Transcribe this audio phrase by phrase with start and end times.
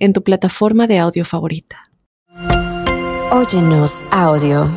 [0.00, 1.84] en tu plataforma de audio favorita.
[3.30, 4.68] Óyenos audio.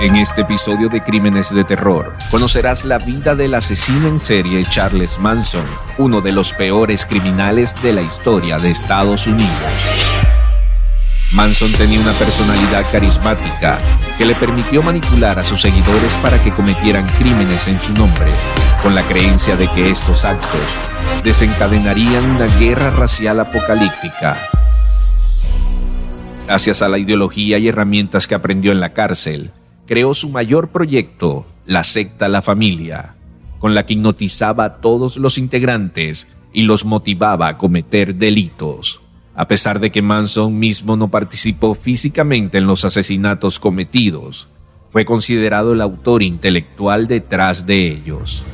[0.00, 5.18] En este episodio de Crímenes de Terror, conocerás la vida del asesino en serie Charles
[5.18, 5.64] Manson,
[5.98, 10.33] uno de los peores criminales de la historia de Estados Unidos.
[11.34, 13.78] Manson tenía una personalidad carismática
[14.16, 18.30] que le permitió manipular a sus seguidores para que cometieran crímenes en su nombre,
[18.84, 20.60] con la creencia de que estos actos
[21.24, 24.36] desencadenarían una guerra racial apocalíptica.
[26.46, 29.50] Gracias a la ideología y herramientas que aprendió en la cárcel,
[29.86, 33.16] creó su mayor proyecto, la secta La Familia,
[33.58, 39.03] con la que hipnotizaba a todos los integrantes y los motivaba a cometer delitos.
[39.36, 44.48] A pesar de que Manson mismo no participó físicamente en los asesinatos cometidos,
[44.90, 48.44] fue considerado el autor intelectual detrás de ellos.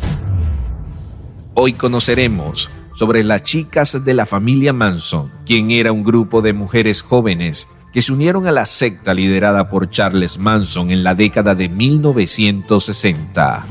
[1.53, 7.03] Hoy conoceremos sobre las chicas de la familia Manson, quien era un grupo de mujeres
[7.03, 11.69] jóvenes que se unieron a la secta liderada por Charles Manson en la década de
[11.69, 13.67] 1960.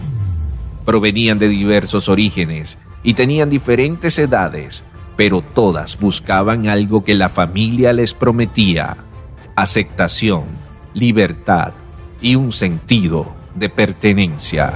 [0.86, 4.86] Provenían de diversos orígenes y tenían diferentes edades,
[5.20, 8.96] pero todas buscaban algo que la familia les prometía,
[9.54, 10.46] aceptación,
[10.94, 11.74] libertad
[12.22, 14.72] y un sentido de pertenencia.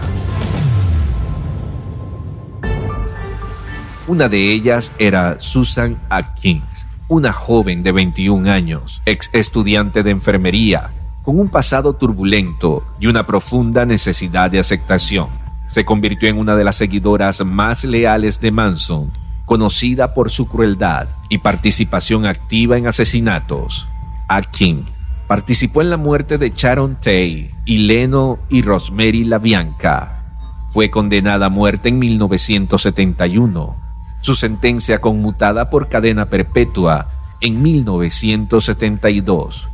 [4.06, 10.90] Una de ellas era Susan Atkins, una joven de 21 años, ex estudiante de enfermería,
[11.24, 15.30] con un pasado turbulento y una profunda necesidad de aceptación.
[15.70, 19.23] Se convirtió en una de las seguidoras más leales de Manson,
[19.54, 23.88] conocida por su crueldad y participación activa en asesinatos.
[24.28, 24.88] Atkins
[25.28, 30.24] participó en la muerte de Sharon Tay y Leno y Rosemary LaBianca.
[30.70, 33.76] Fue condenada a muerte en 1971
[34.22, 37.10] su sentencia conmutada por cadena perpetua
[37.40, 39.68] en 1972.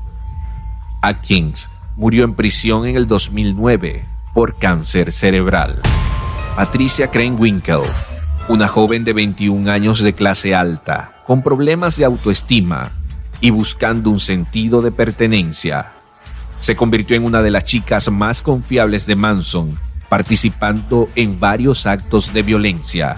[1.01, 4.03] Atkins murió en prisión en el 2009
[4.33, 5.81] por cáncer cerebral.
[6.57, 7.79] Patricia Krenwinkel,
[8.49, 12.91] una joven de 21 años de clase alta, con problemas de autoestima
[13.41, 15.91] y buscando un sentido de pertenencia,
[16.59, 19.77] se convirtió en una de las chicas más confiables de Manson,
[20.09, 23.17] participando en varios actos de violencia.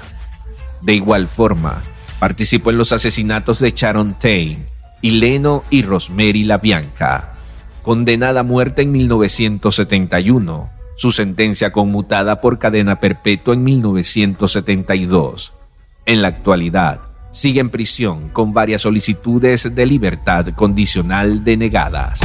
[0.81, 1.81] De igual forma,
[2.19, 4.57] participó en los asesinatos de Sharon Tate
[5.01, 7.31] y Leno y Rosemary LaBianca.
[7.81, 15.51] Condenada a muerte en 1971, su sentencia conmutada por cadena perpetua en 1972.
[16.05, 16.99] En la actualidad,
[17.31, 22.19] sigue en prisión con varias solicitudes de libertad condicional denegadas.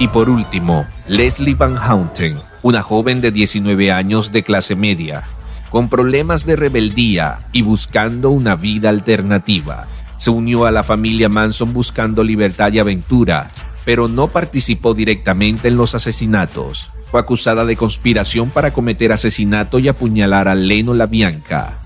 [0.00, 5.22] Y por último, Leslie Van Houten, una joven de 19 años de clase media,
[5.70, 9.86] con problemas de rebeldía y buscando una vida alternativa.
[10.16, 13.52] Se unió a la familia Manson buscando libertad y aventura,
[13.84, 16.90] pero no participó directamente en los asesinatos.
[17.16, 21.78] Acusada de conspiración para cometer asesinato y apuñalar a Leno LaBianca.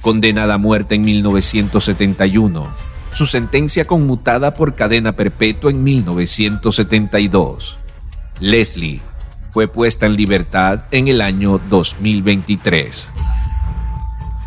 [0.00, 2.68] Condenada a muerte en 1971,
[3.10, 7.78] su sentencia conmutada por cadena perpetua en 1972.
[8.38, 9.00] Leslie
[9.50, 13.10] fue puesta en libertad en el año 2023.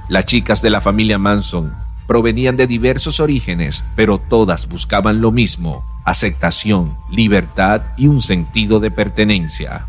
[0.07, 1.73] Las chicas de la familia Manson
[2.07, 8.89] provenían de diversos orígenes, pero todas buscaban lo mismo, aceptación, libertad y un sentido de
[8.89, 9.87] pertenencia.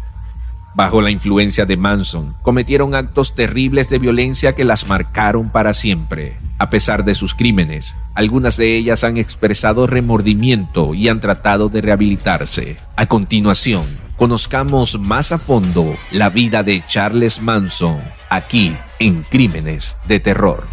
[0.73, 6.37] Bajo la influencia de Manson, cometieron actos terribles de violencia que las marcaron para siempre.
[6.59, 11.81] A pesar de sus crímenes, algunas de ellas han expresado remordimiento y han tratado de
[11.81, 12.77] rehabilitarse.
[12.95, 13.85] A continuación,
[14.17, 20.65] conozcamos más a fondo la vida de Charles Manson, aquí en Crímenes de Terror.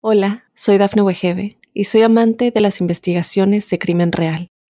[0.00, 4.48] Hola, soy Dafne Wegebe y soy amante de las investigaciones de crimen real.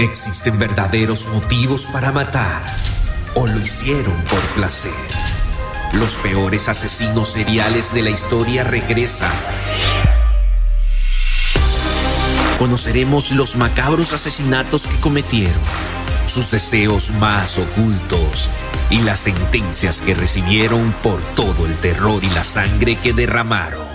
[0.00, 2.64] ¿Existen verdaderos motivos para matar
[3.34, 4.94] o lo hicieron por placer?
[5.92, 9.30] Los peores asesinos seriales de la historia regresan.
[12.58, 15.60] Conoceremos los macabros asesinatos que cometieron,
[16.24, 18.48] sus deseos más ocultos
[18.88, 23.86] y las sentencias que recibieron por todo el terror y la sangre que derramaron.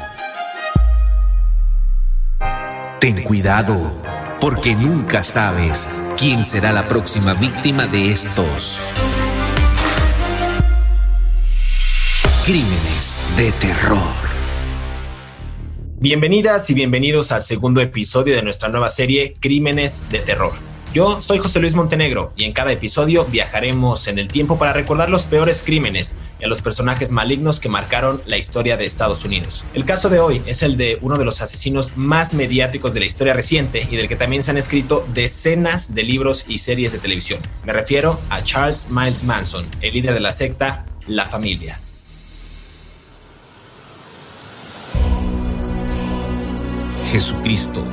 [2.99, 3.91] Ten cuidado,
[4.39, 5.87] porque nunca sabes
[6.17, 8.79] quién será la próxima víctima de estos
[12.45, 13.99] crímenes de terror.
[15.97, 20.74] Bienvenidas y bienvenidos al segundo episodio de nuestra nueva serie Crímenes de Terror.
[20.95, 25.09] Yo soy José Luis Montenegro y en cada episodio viajaremos en el tiempo para recordar
[25.09, 29.65] los peores crímenes y a los personajes malignos que marcaron la historia de Estados Unidos.
[29.73, 33.07] El caso de hoy es el de uno de los asesinos más mediáticos de la
[33.07, 36.99] historia reciente y del que también se han escrito decenas de libros y series de
[36.99, 37.41] televisión.
[37.65, 41.77] Me refiero a Charles Miles Manson, el líder de la secta La Familia.
[47.11, 47.83] Jesucristo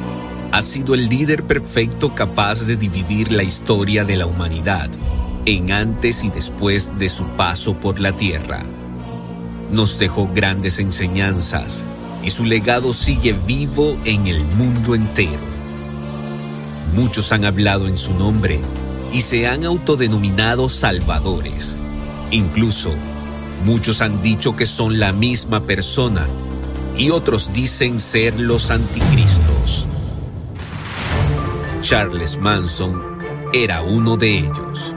[0.53, 4.91] ha sido el líder perfecto capaz de dividir la historia de la humanidad
[5.47, 8.63] en antes y después de su paso por la tierra.
[9.71, 11.83] Nos dejó grandes enseñanzas
[12.23, 15.41] y su legado sigue vivo en el mundo entero.
[16.95, 18.61] Muchos han hablado en su nombre
[19.11, 21.75] y se han autodenominado salvadores.
[22.31, 22.91] Incluso,
[23.65, 26.27] muchos han dicho que son la misma persona
[26.97, 29.89] y otros dicen ser los anticristos.
[31.83, 33.19] Charles Manson
[33.53, 34.95] era uno de ellos.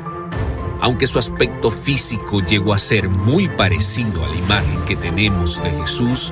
[0.81, 5.71] Aunque su aspecto físico llegó a ser muy parecido a la imagen que tenemos de
[5.71, 6.31] Jesús,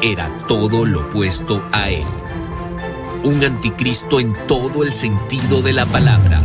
[0.00, 2.06] era todo lo opuesto a él.
[3.22, 6.40] Un anticristo en todo el sentido de la palabra,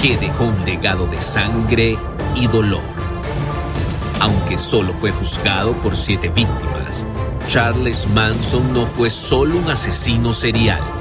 [0.00, 1.98] que dejó un legado de sangre
[2.36, 2.80] y dolor.
[4.20, 7.08] Aunque solo fue juzgado por siete víctimas,
[7.48, 10.97] Charles Manson no fue solo un asesino serial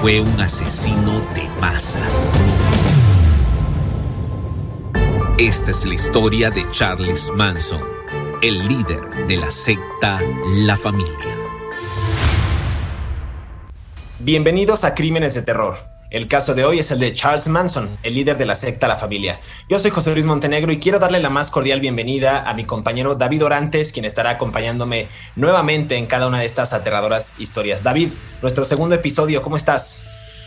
[0.00, 2.32] fue un asesino de masas.
[5.38, 7.82] Esta es la historia de Charles Manson,
[8.42, 10.20] el líder de la secta
[10.64, 11.36] La Familia.
[14.18, 18.14] Bienvenidos a Crímenes de Terror el caso de hoy es el de Charles Manson, el
[18.14, 19.40] líder de la secta La Familia.
[19.68, 23.16] Yo soy José Luis Montenegro y quiero darle la más cordial bienvenida a mi compañero
[23.16, 27.82] David Orantes, quien estará acompañándome nuevamente en cada una de estas aterradoras historias.
[27.82, 28.10] David,
[28.42, 30.04] nuestro segundo episodio, ¿cómo estás?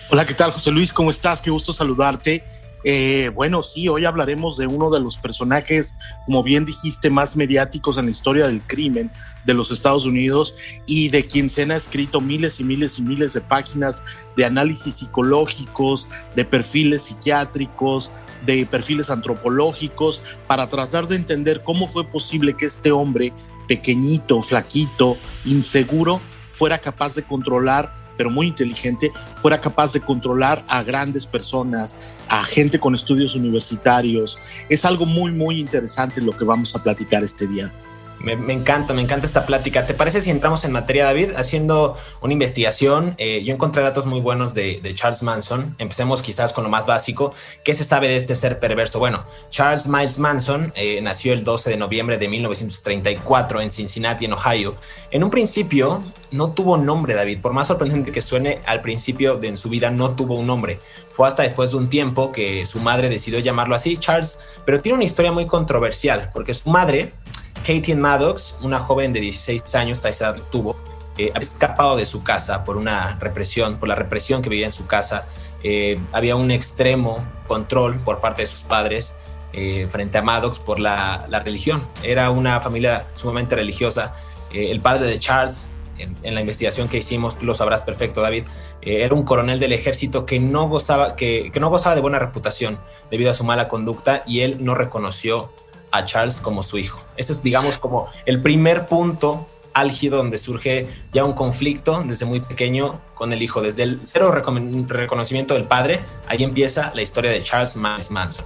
[0.10, 0.94] Hola, ¿qué tal José Luis?
[0.94, 1.42] ¿Cómo estás?
[1.42, 2.46] Qué gusto saludarte.
[2.90, 5.94] Eh, bueno, sí, hoy hablaremos de uno de los personajes,
[6.26, 9.12] como bien dijiste, más mediáticos en la historia del crimen
[9.44, 10.56] de los Estados Unidos
[10.86, 14.04] y de quien se han escrito miles y miles y miles de páginas
[14.38, 18.10] de análisis psicológicos, de perfiles psiquiátricos,
[18.46, 23.34] de perfiles antropológicos, para tratar de entender cómo fue posible que este hombre
[23.68, 30.84] pequeñito, flaquito, inseguro, fuera capaz de controlar pero muy inteligente, fuera capaz de controlar a
[30.84, 31.98] grandes personas,
[32.28, 34.40] a gente con estudios universitarios.
[34.70, 37.72] Es algo muy, muy interesante lo que vamos a platicar este día.
[38.20, 39.86] Me, encanta, me encanta esta plática.
[39.86, 41.32] ¿Te parece si entramos en materia, David?
[41.36, 45.76] Haciendo una investigación, eh, yo encontré datos muy buenos de, Charles Manson.
[45.78, 47.34] Empecemos quizás con lo más básico.
[47.64, 49.00] ¿Qué se sabe de este ser perverso?
[49.00, 54.34] Bueno, Charles Miles Manson eh, nació el 12 de noviembre de 1934 en Cincinnati, en
[54.34, 54.76] Ohio.
[55.12, 57.40] En un principio no tuvo nombre, David.
[57.40, 60.80] Por más sorprendente que suene, al principio de en su vida no tuvo un nombre.
[61.12, 64.96] Fue hasta después de un tiempo que su madre decidió llamarlo así, Charles, pero tiene
[64.96, 67.14] una historia muy controversial, porque su madre
[67.68, 70.78] Katie Maddox, una joven de 16 años, esta edad tuvo,
[71.18, 74.72] eh, había escapado de su casa por una represión, por la represión que vivía en
[74.72, 75.26] su casa.
[75.64, 79.18] Eh, había un extremo control por parte de sus padres
[79.52, 81.86] eh, frente a Maddox por la, religión.
[82.04, 84.16] Era una familia sumamente religiosa.
[84.54, 88.46] el padre de Charles, en, la investigación que hicimos, tú lo sabrás perfecto, David,
[88.82, 92.80] era un coronel del ejército que no, gozaba, que no gozaba de buena reputación
[93.12, 95.52] debido a su mala conducta y él no reconoció
[95.92, 97.02] a Charles como su hijo.
[97.16, 102.40] Ese es, digamos, como el primer punto álgido donde surge ya un conflicto desde muy
[102.40, 103.62] pequeño con el hijo.
[103.62, 108.46] Desde el cero reconocimiento del padre, ahí empieza la historia de Charles Manson.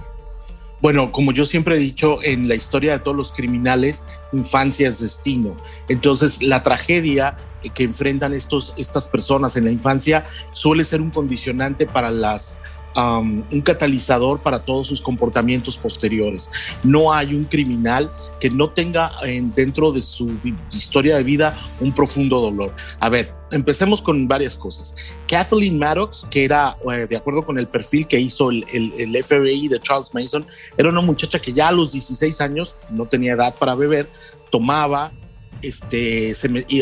[0.82, 4.98] Bueno, como yo siempre he dicho, en la historia de todos los criminales, infancia es
[4.98, 5.56] destino.
[5.88, 7.36] Entonces, la tragedia
[7.74, 12.58] que enfrentan estos, estas personas en la infancia suele ser un condicionante para las
[12.96, 16.50] um, un catalizador para todos sus comportamientos posteriores.
[16.82, 19.10] No hay un criminal que no tenga
[19.54, 20.32] dentro de su
[20.74, 22.74] historia de vida un profundo dolor.
[22.98, 24.96] A ver, empecemos con varias cosas.
[25.28, 29.68] Kathleen Maddox, que era, eh, de acuerdo con el perfil que hizo el, el, FBI
[29.68, 30.46] de Charles Mason,
[30.76, 34.08] era una muchacha que ya a los 16 años no tenía edad para beber,
[34.50, 35.12] tomaba,
[35.62, 36.34] este,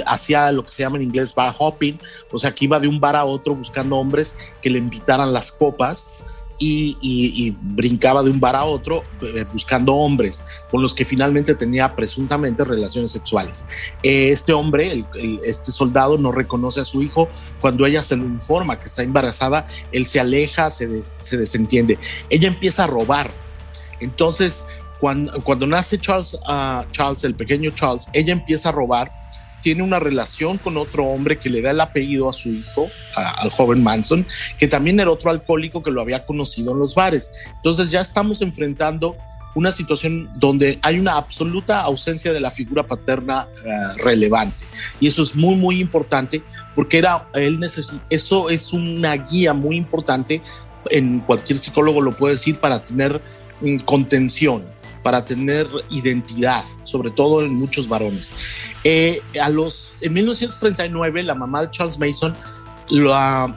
[0.07, 1.99] hacía lo que se llama en inglés bar hopping,
[2.33, 5.53] o sea, que iba de un bar a otro buscando hombres que le invitaran las
[5.53, 6.11] copas.
[6.63, 11.97] Y, brincaba de un bar a otro eh, buscando hombres con los que finalmente tenía
[11.97, 13.65] presuntamente relaciones sexuales.
[14.03, 15.07] Eh, este hombre,
[15.43, 17.29] este soldado, no reconoce a su hijo.
[17.63, 21.99] Cuando ella se lo informa que está embarazada, él se aleja, se, se desentiende.
[22.29, 23.31] Ella empieza a robar.
[24.01, 24.63] Entonces,
[25.01, 29.11] cuando, nace Charles, uh, Charles, el pequeño Charles, ella empieza a robar,
[29.63, 33.51] tiene una relación con otro hombre que le da el apellido a su hijo, al
[33.51, 34.27] joven Manson,
[34.59, 37.31] que también era otro alcohólico que lo había conocido en los bares.
[37.57, 39.17] Entonces ya estamos enfrentando
[39.55, 44.65] una situación donde hay una absoluta ausencia de la figura paterna uh, relevante.
[45.01, 46.43] Y eso es muy, muy importante
[46.75, 47.59] porque era, él
[48.11, 50.41] eso es una guía muy importante,
[50.89, 53.21] en cualquier psicólogo lo puede decir, para tener
[53.61, 54.65] mm, contención
[55.03, 58.33] para tener identidad, sobre todo en muchos varones.
[58.85, 62.35] Eh, a los, en 1939, la mamá de Charles Mason
[62.89, 63.55] la,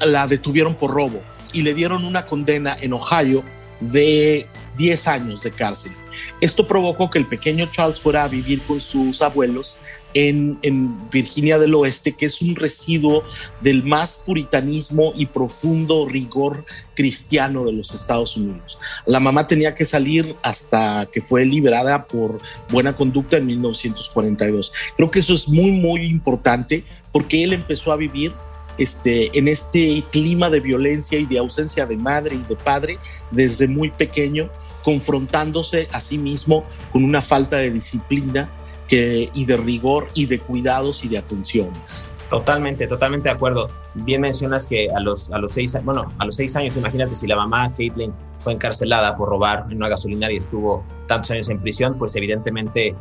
[0.00, 1.22] la detuvieron por robo
[1.52, 3.42] y le dieron una condena en Ohio
[3.80, 5.92] de 10 años de cárcel.
[6.40, 9.78] Esto provocó que el pequeño Charles fuera a vivir con sus abuelos
[10.14, 13.24] en, Virginia del Oeste, que es un residuo
[13.60, 16.64] del más puritanismo y profundo rigor
[16.94, 18.78] cristiano de los Estados Unidos.
[19.06, 22.40] La mamá tenía que salir hasta que fue liberada por
[22.70, 24.72] buena conducta en 1942.
[24.96, 28.32] Creo que eso es muy, muy importante porque él empezó a vivir
[28.78, 32.98] este, en este clima de violencia y de ausencia de madre y de padre
[33.30, 34.48] desde muy pequeño,
[34.82, 38.50] confrontándose a sí mismo con una falta de disciplina
[38.90, 42.10] y de rigor y de cuidados y de atenciones.
[42.30, 43.66] Totalmente, totalmente de acuerdo.
[43.94, 47.26] Bien mencionas que a los, a los seis, bueno, a los seis años, imagínate si
[47.26, 51.60] la mamá Caitlin fue encarcelada por robar en una gasolinaria y estuvo tantos años en
[51.60, 52.94] prisión, pues evidentemente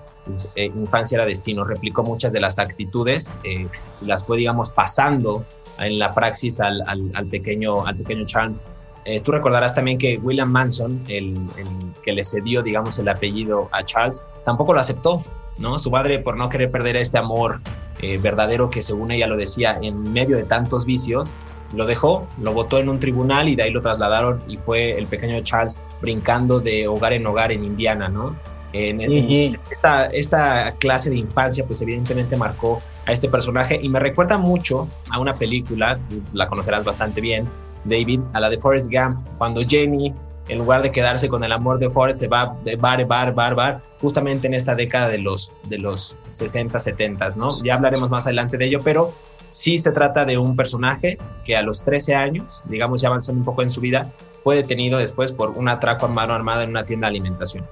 [0.56, 1.64] eh, infancia era destino.
[1.64, 3.68] Replicó muchas de las actitudes eh,
[4.02, 5.46] las fue, digamos, pasando
[5.78, 8.58] en la praxis al, al, pequeño, al pequeño Charles.
[9.06, 11.68] Eh, tú recordarás también que William Manson, el, el,
[12.04, 15.22] que le cedió, digamos, el apellido a Charles, tampoco lo aceptó.
[15.60, 15.78] ¿no?
[15.78, 17.60] Su madre, por no querer perder este amor
[18.02, 21.36] eh, verdadero que según ella lo decía, en medio de tantos vicios,
[21.76, 25.06] lo dejó, lo votó en un tribunal y de ahí lo trasladaron y fue el
[25.06, 28.36] pequeño Charles brincando de hogar en hogar en Indiana, ¿no?
[28.72, 34.38] En, esta, esta clase de infancia, pues evidentemente marcó a este personaje y me recuerda
[34.38, 36.00] mucho a una película,
[36.34, 37.50] la conocerás bastante bien,
[37.84, 40.14] David, a la de Forrest Gump, cuando Jamie
[40.50, 43.56] en lugar de quedarse con el amor de Forrest, se va de bar, bar, bar,
[43.56, 47.64] bar, justamente en esta década de los, de los 60, 70, ¿no?
[47.64, 49.14] Ya hablaremos más adelante de ello, pero
[49.52, 53.46] sí se trata de un personaje que a los 13 años, digamos ya avanzando un
[53.46, 54.12] poco en su vida,
[54.44, 57.66] fue detenido después por un atraco a mano armada en una tienda de alimentación.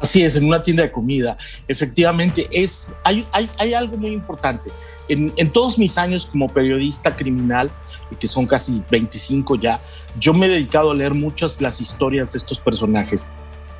[0.00, 1.36] Así es, en una tienda de comida.
[1.66, 4.70] Efectivamente, es, hay, hay, hay algo muy importante.
[5.08, 7.70] En, en, todos mis años como periodista criminal,
[8.20, 9.80] que son casi 25 ya,
[10.18, 13.24] yo me he dedicado a leer muchas las historias de estos personajes.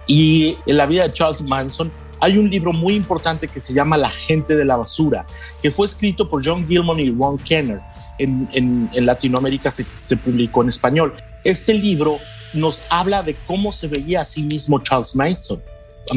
[0.06, 3.96] Y en la vida de Charles Manson hay un libro muy importante que se llama
[3.96, 5.26] La gente de la basura,
[5.62, 7.80] que fue escrito por John Gilman y Ron Kenner.
[8.18, 11.14] En, en, Latinoamérica se, se, publicó en español.
[11.44, 12.18] Este libro
[12.52, 15.62] nos habla de cómo se veía a sí mismo Charles Manson,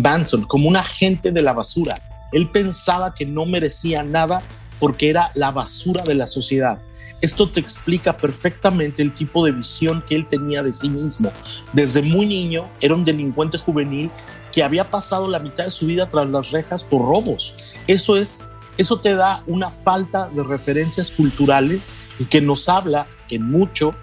[0.01, 1.93] Manson como un agente de la basura.
[2.31, 4.41] Él pensaba que no merecía nada
[4.79, 6.79] porque era la basura de la sociedad.
[7.21, 11.31] Esto te explica perfectamente el tipo de visión que él tenía de sí mismo.
[11.73, 14.09] Desde muy niño era un delincuente juvenil
[14.51, 17.53] que había pasado la mitad de su vida tras las rejas por robos.
[17.87, 23.51] Eso es eso te da una falta de referencias culturales y que nos habla en
[23.51, 23.93] mucho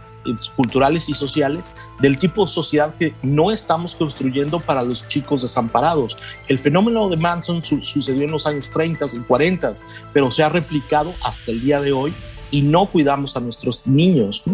[0.57, 6.17] culturales y sociales del tipo de sociedad que no estamos construyendo para los chicos desamparados.
[6.49, 9.73] El fenómeno de Manson sucedió en los años 30 y 40,
[10.13, 12.13] pero se ha replicado hasta el día de hoy
[12.51, 14.45] y no cuidamos a nuestros niños.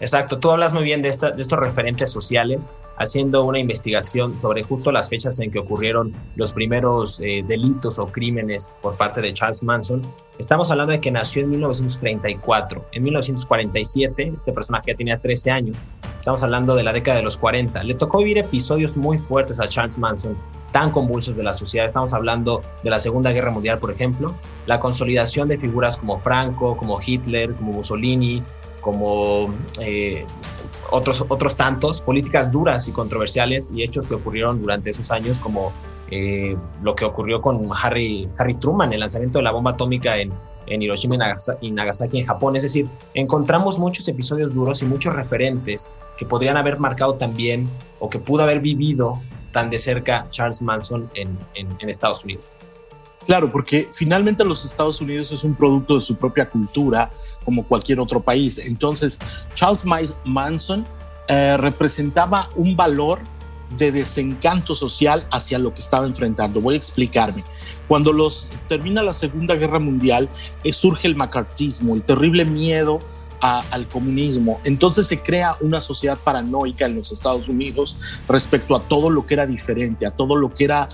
[0.00, 5.08] Exacto, tú hablas muy bien de, estos referentes sociales, haciendo una investigación sobre justo las
[5.08, 10.02] fechas en que ocurrieron los primeros eh, delitos o crímenes por parte de Charles Manson.
[10.38, 12.84] Estamos hablando de que nació en 1934.
[12.92, 15.78] En 1947, este personaje ya tenía 13 años.
[16.18, 17.82] Estamos hablando de la década de los 40.
[17.84, 20.36] Le tocó vivir episodios muy fuertes a Charles Manson
[20.74, 21.86] tan convulsos de la sociedad.
[21.86, 24.34] Estamos hablando de la Segunda Guerra Mundial, por ejemplo,
[24.66, 28.42] la consolidación de figuras como Franco, como Hitler, como Mussolini,
[28.80, 30.26] como eh,
[30.90, 35.72] otros, otros tantos, políticas duras y controversiales y hechos que ocurrieron durante esos años, como
[36.10, 40.32] eh, lo que ocurrió con Harry, Harry Truman, el lanzamiento de la bomba atómica en,
[40.66, 42.56] en Hiroshima y Nagasaki en Japón.
[42.56, 45.88] Es decir, encontramos muchos episodios duros y muchos referentes
[46.18, 49.20] que podrían haber marcado también o que pudo haber vivido
[49.54, 51.38] tan de cerca Charles Manson en,
[51.88, 52.46] Estados Unidos.
[53.24, 57.10] Claro, porque finalmente los Estados Unidos es un producto de su propia cultura,
[57.42, 58.58] como cualquier otro país.
[58.58, 59.18] Entonces,
[59.54, 59.82] Charles
[60.24, 60.84] Manson
[61.28, 63.20] eh, representaba un valor
[63.78, 66.60] de desencanto social hacia lo que estaba enfrentando.
[66.60, 67.42] Voy a explicarme.
[67.88, 68.12] Cuando
[68.68, 70.28] termina la Segunda Guerra Mundial,
[70.62, 72.98] eh, surge el macartismo, el terrible miedo
[73.44, 74.58] al comunismo.
[74.64, 79.34] Entonces se crea una sociedad paranoica en los Estados Unidos respecto a todo lo que
[79.34, 80.88] era diferente, a todo lo que era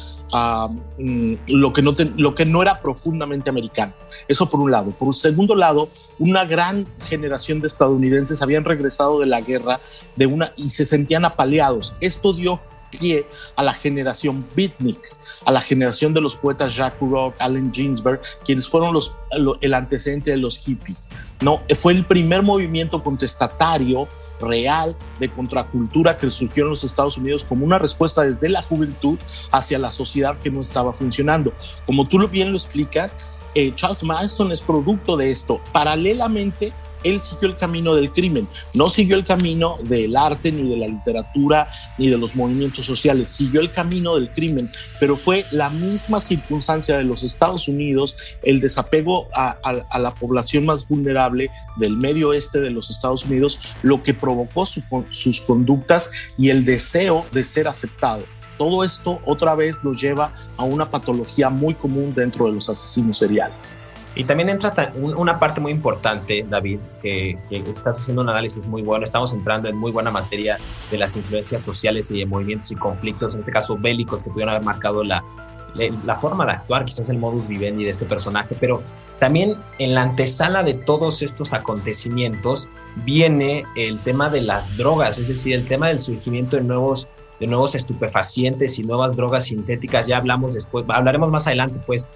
[0.98, 3.94] mm, lo, que no lo que no era profundamente americano.
[4.26, 4.90] Eso por un lado.
[4.90, 9.80] Por un segundo lado, una gran generación de estadounidenses habían regresado de la guerra
[10.16, 11.94] de una, y se sentían apaleados.
[12.00, 15.00] Esto dio pie a la generación beatnik,
[15.44, 19.16] a la generación de los poetas Jacques Rock, Allen Ginsberg, quienes fueron los,
[19.60, 21.08] el antecedente de los hippies.
[21.40, 24.08] No, fue el primer movimiento contestatario
[24.40, 29.18] real de contracultura que surgió en los Estados Unidos como una respuesta desde la juventud
[29.50, 31.52] hacia la sociedad que no estaba funcionando.
[31.86, 35.60] Como tú bien lo explicas, eh, Charles Manson es producto de esto.
[35.72, 36.72] Paralelamente,
[37.04, 40.86] él siguió el camino del crimen, no siguió el camino del arte, ni de la
[40.86, 46.20] literatura, ni de los movimientos sociales, siguió el camino del crimen, pero fue la misma
[46.20, 49.58] circunstancia de los Estados Unidos, el desapego a,
[49.98, 55.40] la población más vulnerable del medio oeste de los Estados Unidos, lo que provocó sus
[55.40, 58.24] conductas y el deseo de ser aceptado.
[58.58, 63.16] Todo esto otra vez nos lleva a una patología muy común dentro de los asesinos
[63.16, 63.79] seriales.
[64.16, 69.04] Y también entra una parte muy importante, David, que, estás haciendo un análisis muy bueno.
[69.04, 70.58] Estamos entrando en muy buena materia
[70.90, 74.54] de las influencias sociales y de movimientos y conflictos, en este caso bélicos, que pudieron
[74.54, 75.24] haber marcado la,
[76.04, 78.82] la forma de actuar, quizás el modus vivendi de este personaje, pero
[79.20, 82.68] también en la antesala de todos estos acontecimientos
[83.04, 87.46] viene el tema de las drogas, es decir, el tema del surgimiento de nuevos de
[87.46, 90.06] nuevos estupefacientes y nuevas drogas sintéticas.
[90.06, 92.06] Ya hablamos después, hablaremos más adelante, pues,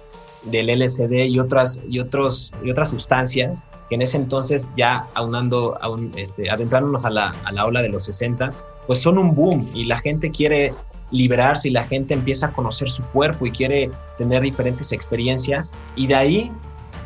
[0.45, 5.77] del LSD y otras, y otros, y otras sustancias que en ese entonces ya aunando,
[5.81, 8.49] aun, este, adentrándonos a la, a la ola de los 60,
[8.87, 10.73] pues son un boom y la gente quiere
[11.11, 16.07] liberarse y la gente empieza a conocer su cuerpo y quiere tener diferentes experiencias y
[16.07, 16.51] de ahí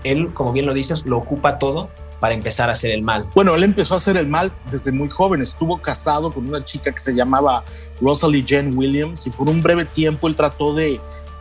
[0.04, 3.28] él, como bien lo dices, lo ocupa todo para empezar a hacer el mal.
[3.34, 5.42] Bueno, él empezó a hacer el mal desde muy joven.
[5.42, 7.64] Estuvo casado con una chica que se llamaba
[8.02, 11.00] Rosalie Jane Williams y por un breve tiempo él trató de,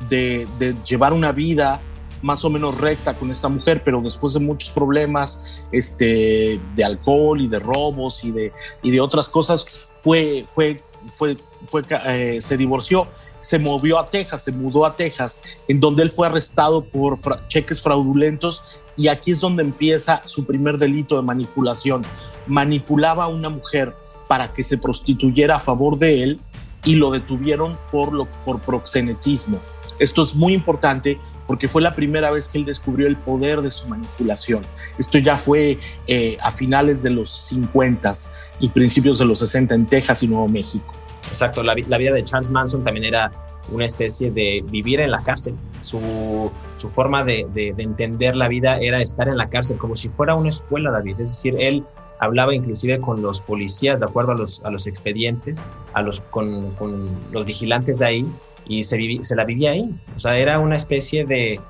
[0.08, 1.80] de, de llevar una vida
[2.22, 7.40] más o menos recta con esta mujer, pero después de muchos problemas este, de alcohol
[7.40, 8.52] y de robos y de,
[8.82, 9.64] y de otras cosas,
[10.02, 10.76] fue, fue,
[11.12, 13.08] fue, fue eh, se divorció,
[13.40, 17.80] se movió a Texas, se mudó a Texas, en donde él fue arrestado por cheques
[17.80, 18.62] fraudulentos
[18.96, 22.02] y aquí es donde empieza su primer delito de manipulación.
[22.48, 23.94] Manipulaba a una mujer
[24.26, 26.40] para que se prostituyera a favor de él
[26.84, 29.58] y lo detuvieron por, lo, por proxenetismo.
[29.98, 33.70] Esto es muy importante porque fue la primera vez que él descubrió el poder de
[33.70, 34.62] su manipulación.
[34.98, 38.12] Esto ya fue eh, a finales de los 50
[38.60, 40.92] y principios de los 60 en Texas y Nuevo México.
[41.26, 43.32] Exacto, la, vida de Charles Manson también era
[43.72, 45.54] una especie de vivir en la cárcel.
[45.80, 46.48] Su,
[46.94, 50.50] forma de, de, entender la vida era estar en la cárcel, como si fuera una
[50.50, 51.16] escuela, David.
[51.18, 51.82] Es decir, él
[52.20, 56.72] hablaba inclusive con los policías, de acuerdo a los, a los expedientes, a los, con,
[56.72, 58.26] con los vigilantes de ahí,
[58.68, 59.90] y se, se la vivía ahí.
[60.14, 61.60] O sea, era una especie de,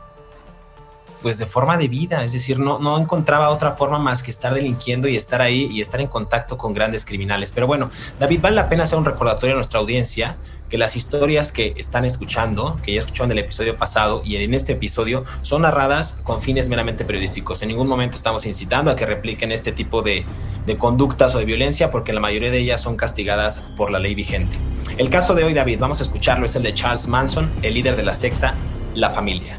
[1.23, 4.55] pues de forma de vida, es decir, no, no encontraba otra forma más que estar
[4.55, 7.53] delinquiendo y estar ahí y estar en contacto con grandes criminales.
[7.55, 10.37] Pero bueno, David, vale la pena hacer un recordatorio a nuestra audiencia
[10.69, 14.73] que las historias que están escuchando, que ya escucharon el episodio pasado y en este
[14.73, 17.63] episodio, son narradas con fines meramente periodísticos.
[17.63, 20.25] En ningún momento estamos incitando a que repliquen este tipo de,
[20.67, 24.15] de conductas o de violencia porque la mayoría de ellas son castigadas por la ley
[24.15, 24.59] vigente.
[24.99, 27.97] El caso de hoy, David, vamos a escucharlo, es el de Charles Manson, el líder
[27.97, 28.55] de la secta
[28.95, 29.59] La Familia.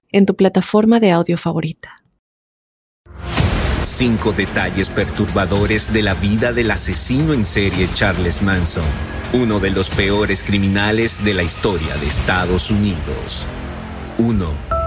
[0.11, 2.03] en tu plataforma de audio favorita.
[3.83, 8.85] Cinco detalles perturbadores de la vida del asesino en serie Charles Manson,
[9.33, 13.45] uno de los peores criminales de la historia de Estados Unidos.
[14.17, 14.81] 1.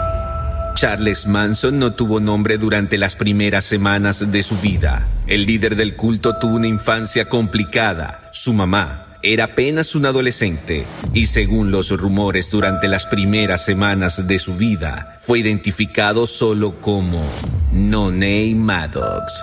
[0.74, 5.06] Charles Manson no tuvo nombre durante las primeras semanas de su vida.
[5.26, 8.28] El líder del culto tuvo una infancia complicada.
[8.32, 14.38] Su mamá, era apenas un adolescente y según los rumores durante las primeras semanas de
[14.38, 17.24] su vida, fue identificado solo como
[17.72, 19.42] Noney Maddox.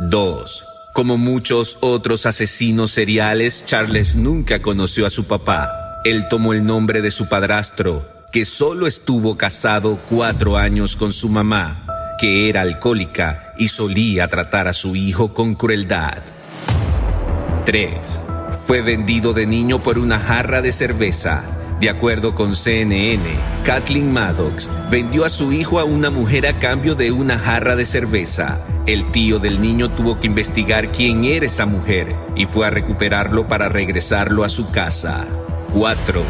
[0.00, 0.64] 2.
[0.92, 6.00] Como muchos otros asesinos seriales, Charles nunca conoció a su papá.
[6.04, 11.30] Él tomó el nombre de su padrastro, que solo estuvo casado cuatro años con su
[11.30, 11.86] mamá,
[12.18, 16.22] que era alcohólica y solía tratar a su hijo con crueldad.
[17.64, 18.31] 3.
[18.66, 21.44] Fue vendido de niño por una jarra de cerveza.
[21.80, 23.22] De acuerdo con CNN,
[23.64, 27.86] Kathleen Maddox vendió a su hijo a una mujer a cambio de una jarra de
[27.86, 28.60] cerveza.
[28.86, 33.46] El tío del niño tuvo que investigar quién era esa mujer y fue a recuperarlo
[33.48, 35.24] para regresarlo a su casa.
[35.72, 36.22] 4.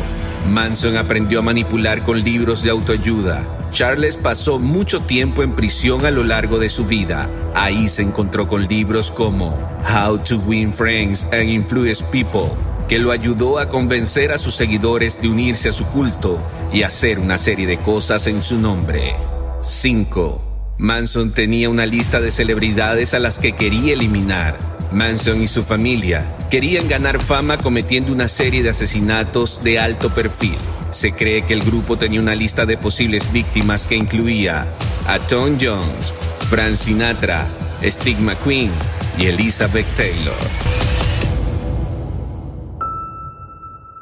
[0.51, 3.45] Manson aprendió a manipular con libros de autoayuda.
[3.73, 7.29] Charles pasó mucho tiempo en prisión a lo largo de su vida.
[7.55, 12.51] Ahí se encontró con libros como How to Win Friends and Influence People,
[12.87, 16.39] que lo ayudó a convencer a sus seguidores de unirse a su culto
[16.73, 19.17] y hacer una serie de cosas en su nombre.
[19.63, 20.75] 5.
[20.79, 24.59] Manson tenía una lista de celebridades a las que quería eliminar.
[24.93, 30.59] Manson y su familia querían ganar fama cometiendo una serie de asesinatos de alto perfil.
[30.93, 34.67] Se cree que el grupo tenía una lista de posibles víctimas que incluía
[35.07, 36.13] a Tom Jones,
[36.51, 37.47] Frank Sinatra,
[37.83, 38.71] Steve McQueen
[39.19, 40.35] y Elizabeth Taylor.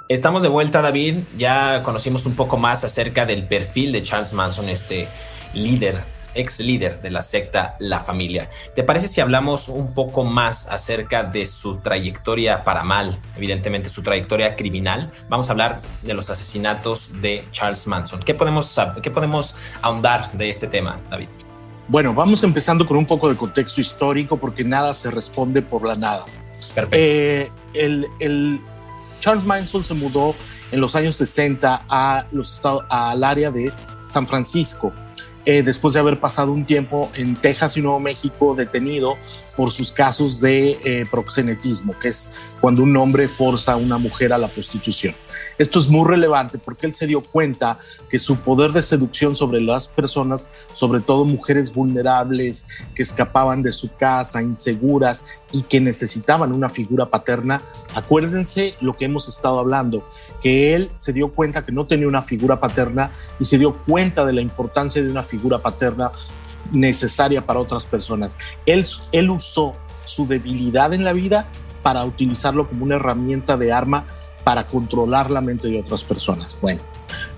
[0.09, 1.18] Estamos de vuelta, David.
[1.38, 5.07] Ya conocimos un poco más acerca del perfil de Charles Manson, este
[5.55, 6.03] líder
[6.35, 8.49] ex líder de la secta La Familia.
[8.75, 14.03] ¿Te parece si hablamos un poco más acerca de su trayectoria para mal, evidentemente su
[14.03, 15.11] trayectoria criminal?
[15.29, 18.21] Vamos a hablar de los asesinatos de Charles Manson.
[18.21, 21.29] ¿Qué podemos, qué podemos ahondar de este tema, David?
[21.88, 25.95] Bueno, vamos empezando con un poco de contexto histórico porque nada se responde por la
[25.95, 26.25] nada.
[26.93, 28.61] Eh, el, el
[29.19, 30.35] Charles Manson se mudó
[30.71, 33.73] en los años 60 a los estados, al área de
[34.07, 34.93] San Francisco
[35.46, 39.16] eh, después de haber pasado un tiempo en Texas y Nuevo México detenido
[39.57, 44.33] por sus casos de eh, proxenetismo, que es cuando un hombre forza a una mujer
[44.33, 45.14] a la prostitución.
[45.61, 49.61] Esto es muy relevante porque él se dio cuenta que su poder de seducción sobre
[49.61, 56.55] las personas, sobre todo mujeres vulnerables que escapaban de su casa, inseguras y que necesitaban
[56.55, 57.61] una figura paterna,
[57.94, 60.09] acuérdense lo que hemos estado hablando,
[60.40, 64.25] que él se dio cuenta que no tenía una figura paterna y se dio cuenta
[64.25, 66.11] de la importancia de una figura paterna
[66.73, 68.38] necesaria para otras personas.
[68.64, 71.44] Él, él usó su debilidad en la vida
[71.83, 74.07] para utilizarlo como una herramienta de arma
[74.44, 76.57] para controlar la mente de otras personas.
[76.61, 76.81] Bueno,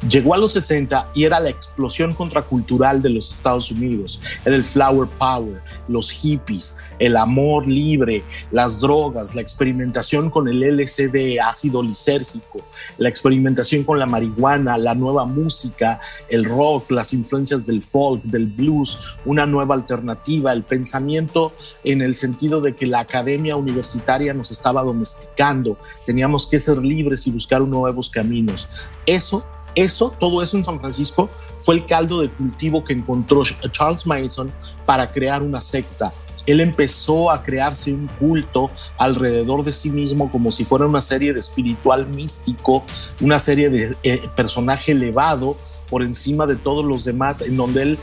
[0.09, 4.21] llegó a los 60 y era la explosión contracultural de los Estados Unidos.
[4.45, 10.61] Era el flower power, los hippies, el amor libre, las drogas, la experimentación con el
[10.61, 12.61] LSD, ácido lisérgico,
[12.99, 18.47] la experimentación con la marihuana, la nueva música, el rock, las influencias del folk, del
[18.47, 21.53] blues, una nueva alternativa, el pensamiento
[21.85, 27.27] en el sentido de que la academia universitaria nos estaba domesticando, teníamos que ser libres
[27.27, 28.69] y buscar nuevos caminos.
[29.07, 31.31] Eso eso, todo eso en San Francisco
[31.61, 34.53] fue el caldo de cultivo que encontró Charles Manson
[34.87, 36.13] para crear una secta.
[36.47, 41.33] Él empezó a crearse un culto alrededor de sí mismo como si fuera una serie
[41.33, 42.85] de espiritual místico,
[43.21, 45.57] una serie de eh, personaje elevado
[45.89, 47.99] por encima de todos los demás, en donde él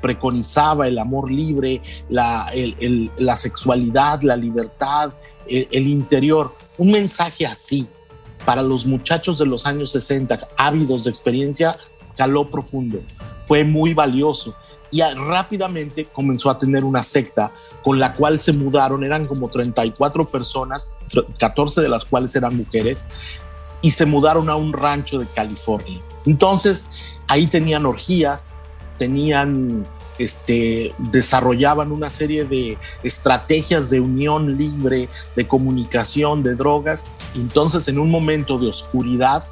[0.00, 2.50] preconizaba el amor libre, la,
[3.18, 5.12] la sexualidad, la libertad,
[5.46, 6.54] el interior.
[6.78, 7.88] Un mensaje así,
[8.44, 11.74] para los muchachos de los años 60, ávidos de experiencia,
[12.16, 13.00] caló profundo,
[13.46, 14.54] fue muy valioso.
[14.92, 17.52] Y rápidamente comenzó a tener una secta
[17.84, 20.94] con la cual se mudaron, eran como 34 personas,
[21.38, 23.04] 14 de las cuales eran mujeres,
[23.82, 26.00] y se mudaron a un rancho de California.
[26.26, 26.88] Entonces,
[27.28, 28.56] ahí tenían orgías,
[28.98, 29.86] tenían
[30.20, 37.06] este, desarrollaban una serie de estrategias de unión libre, de comunicación, de drogas.
[37.34, 39.44] Entonces, en un momento de oscuridad,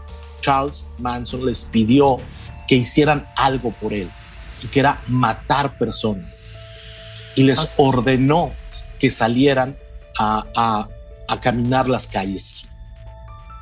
[0.42, 2.18] Charles Manson les pidió
[2.66, 4.10] que hicieran algo por él,
[4.70, 6.52] que era matar personas.
[7.34, 8.52] Y les ordenó
[9.00, 9.74] que salieran
[10.18, 10.86] a,
[11.28, 12.76] a, caminar las calles.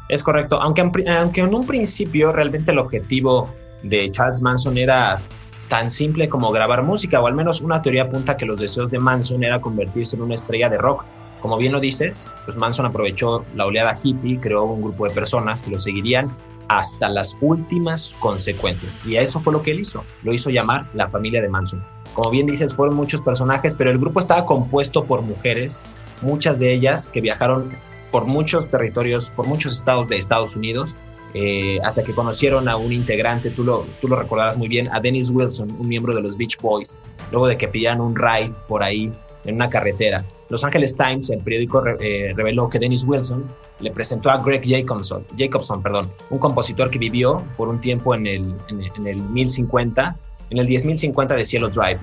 [0.09, 5.21] Es correcto, aunque, aunque en un principio realmente el objetivo de Charles Manson era
[5.69, 8.99] tan simple como grabar música, o al menos una teoría apunta que los deseos de
[8.99, 11.05] Manson era convertirse en una estrella de rock.
[11.41, 15.63] Como bien lo dices, pues Manson aprovechó la oleada hippie, creó un grupo de personas
[15.63, 16.31] que lo seguirían
[16.69, 18.99] hasta las últimas consecuencias.
[19.07, 20.05] Y eso fue lo que él hizo.
[20.23, 21.85] Lo hizo llamar la familia de Manson.
[22.15, 25.81] Como bien dices, fueron muchos personajes, pero el grupo estaba compuesto por mujeres,
[26.23, 27.77] muchas de ellas que viajaron
[28.11, 30.97] por muchos territorios, por muchos estados de Estados Unidos,
[31.38, 35.01] eh, hasta que conocieron a un integrante, tú lo, tú lo recordarás muy bien, a
[35.01, 36.99] Dennis Wilson, un miembro de los Beach Boys,
[37.31, 39.12] luego de que pillaran un ride por ahí
[39.44, 40.25] en una carretera.
[40.49, 43.44] Los Angeles Times, el periódico, eh, reveló que Dennis Wilson
[43.81, 48.27] le presentó a Greg Jacobson, Jacobson perdón, un compositor que vivió por un tiempo en
[48.27, 50.16] el, en, el 1050,
[50.49, 51.99] en el 10.050 de Cielo Drive.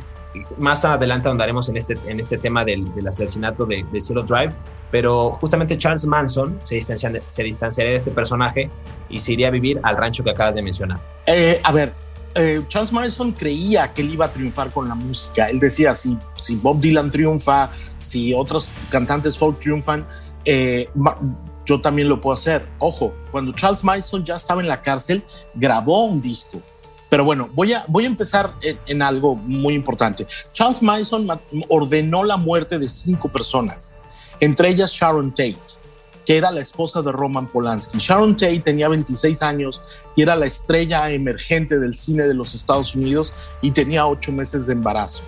[0.57, 4.53] Más adelante andaremos en este, en este tema del, asesinato de, de, Cielo Drive,
[4.91, 8.69] pero justamente Charles Manson se, distancia, distanciaría de este personaje
[9.09, 10.99] y se iría a vivir al rancho que acabas de mencionar.
[11.25, 11.93] Eh, a ver,
[12.35, 15.49] eh, Charles Manson creía que él iba a triunfar con la música.
[15.49, 17.69] Él decía, si, si Bob Dylan triunfa,
[17.99, 20.05] si otros cantantes folk triunfan,
[20.45, 20.89] eh,
[21.65, 22.67] yo también lo puedo hacer.
[22.79, 26.61] Ojo, cuando Charles Manson ya estaba en la cárcel, grabó un disco.
[27.13, 28.55] Pero bueno, voy a, voy a empezar
[28.87, 30.25] en, algo muy importante.
[30.51, 31.27] Charles Manson
[31.69, 33.95] ordenó la muerte de cinco personas,
[34.39, 35.59] entre ellas Sharon Tate,
[36.25, 37.99] que era la esposa de Roman Polanski.
[37.99, 39.83] Sharon Tate tenía 26 años
[40.15, 44.65] y era la estrella emergente del cine de los Estados Unidos y tenía ocho meses
[44.65, 45.21] de embarazo.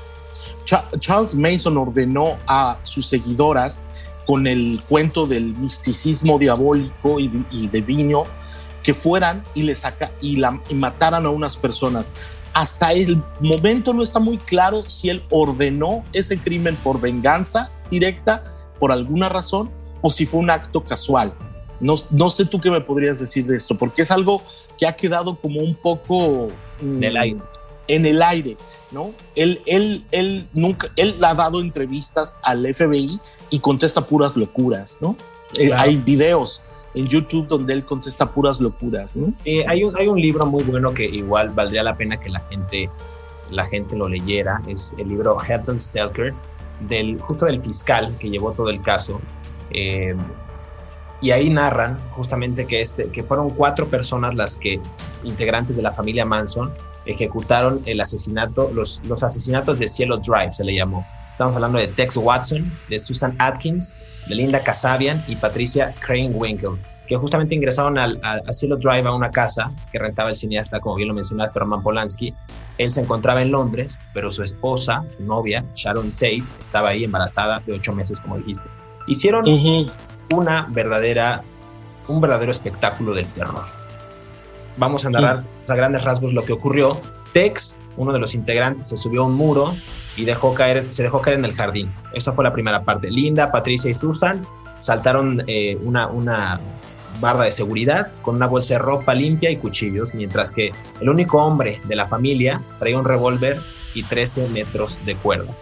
[0.65, 3.83] Charles Manson ordenó a sus seguidoras
[4.25, 8.25] con el cuento del misticismo diabólico y, y divino
[8.85, 12.15] que fueran y le saca y, la, y mataran a unas personas.
[12.53, 18.53] Hasta el momento no está muy claro si él ordenó ese crimen por venganza directa,
[18.79, 19.71] por alguna razón,
[20.01, 21.33] o si fue un acto casual.
[21.79, 24.41] No, no sé tú qué me podrías decir de esto, porque es algo
[24.77, 27.39] que ha quedado como un poco en el aire.
[27.87, 28.55] En el aire,
[28.91, 29.11] ¿no?
[29.35, 33.19] Él, él, él nunca, él ha dado entrevistas al FBI
[33.49, 35.15] y contesta puras locuras, ¿no?
[35.57, 36.61] Eh, hay videos
[36.95, 39.13] en YouTube donde él contesta puras locuras.
[39.67, 42.89] hay, un, hay un libro muy bueno que igual valdría la pena que la gente,
[43.51, 44.61] la gente lo leyera.
[44.67, 46.33] Es el libro Headless Stalker,
[46.87, 49.19] del, justo del fiscal que llevó todo el caso.
[49.71, 50.15] Eh,
[51.21, 54.79] y ahí narran justamente que, este, que fueron cuatro personas las que,
[55.23, 56.71] integrantes de la familia Manson,
[57.05, 61.05] ejecutaron el asesinato, los, los asesinatos de Cielo Drive, se le llamó.
[61.35, 63.93] Estamos hablando de Tex Watson, de Susan Atkins,
[64.29, 66.77] de Linda Casabian y Patricia Crane Winkle,
[67.09, 70.95] que justamente ingresaron al, a Cielo Drive a una casa que rentaba el cineasta, como
[70.95, 72.33] bien lo mencionaste, Roman Polanski.
[72.77, 77.59] Él se encontraba en Londres, pero su esposa, su novia, Sharon Tate, estaba ahí embarazada
[77.65, 78.69] de ocho meses, como dijiste.
[79.05, 79.43] Hicieron
[80.33, 81.43] una verdadera,
[82.07, 83.65] un verdadero espectáculo del terror.
[84.77, 86.97] Vamos a narrar a grandes rasgos lo que ocurrió.
[87.33, 89.73] Tex, uno de los integrantes, se subió a un muro
[90.15, 91.91] y dejó caer, se dejó caer en el jardín.
[92.13, 93.09] Esa fue la primera parte.
[93.09, 94.41] Linda, Patricia y Susan
[94.79, 96.59] saltaron eh, una, una
[97.19, 101.43] barda de seguridad con una bolsa de ropa limpia y cuchillos, mientras que el único
[101.43, 103.57] hombre de la familia traía un revólver
[103.93, 105.53] y 13 metros de cuerda.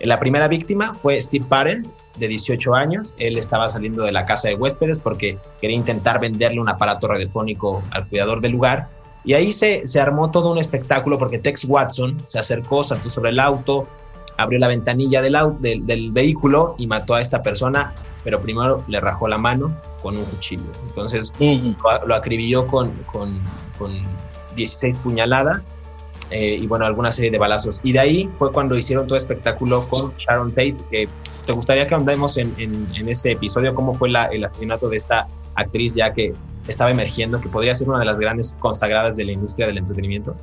[0.00, 3.14] La primera víctima fue Steve Parent, de 18 años.
[3.18, 7.82] Él estaba saliendo de la casa de huéspedes porque quería intentar venderle un aparato radiofónico
[7.90, 8.88] al cuidador del lugar
[9.24, 13.30] y ahí se, se armó todo un espectáculo porque Tex Watson se acercó, saltó sobre
[13.30, 13.86] el auto,
[14.36, 17.92] abrió la ventanilla del, del, del, vehículo y mató a esta persona,
[18.24, 20.70] pero primero le rajó la mano con un cuchillo.
[20.88, 21.32] Entonces
[22.06, 23.40] lo, acribilló con, con,
[23.78, 23.92] con
[24.54, 25.72] 16 puñaladas
[26.30, 27.80] eh, y bueno, alguna serie de balazos.
[27.82, 30.76] Y de ahí fue cuando hicieron todo espectáculo con Sharon Tate.
[30.90, 31.08] Que
[31.46, 33.74] ¿Te gustaría que andemos en, en, en, ese episodio?
[33.74, 36.34] ¿Cómo fue la, el asesinato de esta actriz ya que
[36.68, 40.36] estaba emergiendo, que podría ser una de las grandes consagradas de la industria del entretenimiento?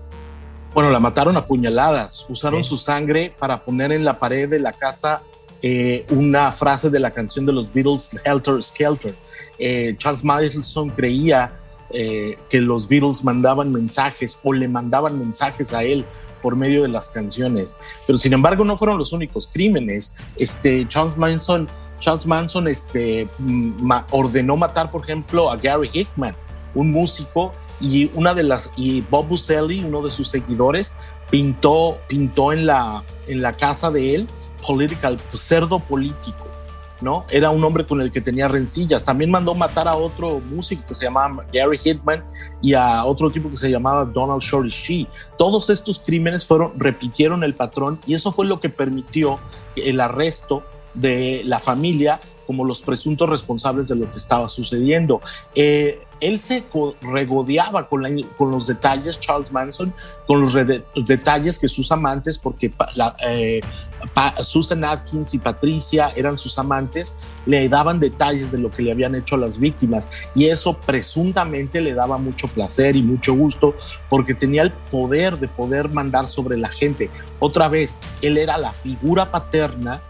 [0.73, 2.25] Bueno, la mataron a puñaladas.
[2.27, 5.21] Usaron su sangre para poner en la pared de la casa
[5.61, 9.15] eh, una frase de la canción de los Beatles, Helter Skelter.
[9.57, 11.53] Eh, Charles Manson creía
[11.91, 16.03] eh, que los Beatles mandaban mensajes o le mandaban mensajes a él
[16.41, 17.77] por medio de las canciones.
[18.05, 20.15] Pero sin embargo no fueron los únicos crímenes.
[20.38, 23.27] Este, Charles Manson Charles Manson este,
[24.12, 26.36] ordenó matar, por ejemplo, a Gary Hickman,
[26.73, 30.95] un músico, y una de las y Bob Buscemi, uno de sus seguidores,
[31.29, 34.27] pintó, pintó en, la, en la casa de él
[34.65, 36.47] political, cerdo político.
[37.01, 37.25] ¿no?
[37.29, 39.03] Era un hombre con el que tenía rencillas.
[39.03, 42.23] También mandó matar a otro músico que se llamaba Gary Hickman
[42.62, 45.08] y a otro tipo que se llamaba Donald Shorty Shee.
[45.38, 49.39] Todos estos crímenes fueron, repitieron el patrón y eso fue lo que permitió
[49.75, 55.21] el arresto de la familia como los presuntos responsables de lo que estaba sucediendo.
[55.55, 56.63] Eh, él se
[57.01, 58.03] regodeaba con,
[58.39, 59.93] los detalles, Charles Manson,
[60.25, 60.53] con los
[60.95, 62.73] detalles que sus amantes, porque
[63.27, 63.62] eh,
[64.41, 69.13] Susan Atkins y Patricia eran sus amantes, le daban detalles de lo que le habían
[69.15, 70.10] hecho a las víctimas.
[70.34, 73.75] Y eso presuntamente le daba mucho placer y mucho gusto,
[74.10, 77.10] porque tenía el poder de poder mandar sobre la gente.
[77.39, 80.01] Otra vez, él era la figura paterna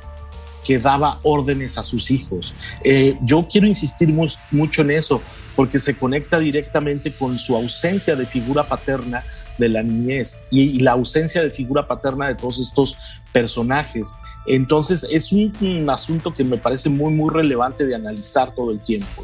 [0.65, 2.54] que daba órdenes a sus hijos.
[2.84, 4.12] Eh, yo quiero insistir
[4.51, 5.21] mucho en eso
[5.56, 9.23] porque se conecta directamente con su ausencia de figura paterna
[9.58, 12.97] de la niñez y, la ausencia de figura paterna de todos estos
[13.32, 14.13] personajes.
[14.47, 19.21] Entonces es un, asunto que me parece muy, muy relevante de analizar todo el tiempo.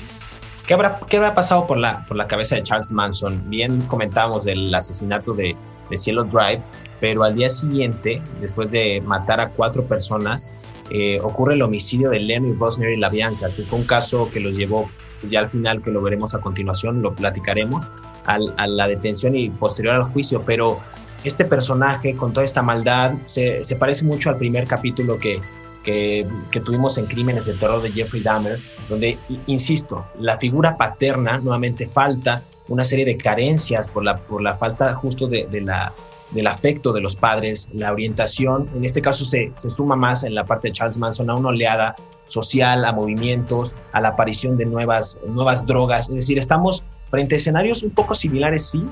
[0.66, 3.50] ¿Qué habrá, ¿Qué habrá pasado por la, por la cabeza de Charles Manson?
[3.50, 5.56] Bien comentábamos del asesinato de,
[5.90, 6.62] de Cielo Drive,
[7.02, 10.54] pero al día siguiente, después de matar a cuatro personas,
[10.92, 14.40] eh, ocurre el homicidio de Lenny Bosner y La Bianca, que fue un caso que
[14.40, 14.90] los llevó
[15.24, 17.92] ya al final, que lo veremos a continuación, lo platicaremos,
[18.26, 20.80] a la detención y posterior al juicio, pero
[21.24, 25.40] este personaje con toda esta maldad se, se parece mucho al primer capítulo que,
[25.84, 28.60] que, que, tuvimos en Crímenes de Terror de Jeffrey Dahmer,
[28.90, 34.54] donde, insisto, la figura paterna nuevamente falta, una serie de carencias por la, por la
[34.54, 35.92] falta justo de, de la
[36.32, 40.34] del afecto de los padres, la orientación, en este caso se, se, suma más en
[40.34, 44.66] la parte de Charles Manson a una oleada social, a movimientos, a la aparición de
[44.66, 48.84] nuevas, nuevas drogas, es decir, estamos frente a escenarios un poco similares, sí,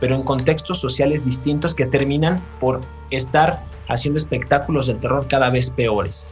[0.00, 2.80] pero en contextos sociales distintos que terminan por
[3.10, 6.28] estar haciendo espectáculos de terror cada vez peores.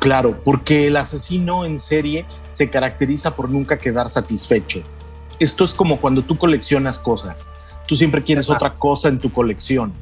[0.00, 4.82] Claro, porque el asesino en serie se caracteriza por nunca quedar satisfecho.
[5.38, 7.50] Esto es como cuando tú coleccionas cosas
[7.86, 9.92] tú siempre quieres otra cosa en tu colección,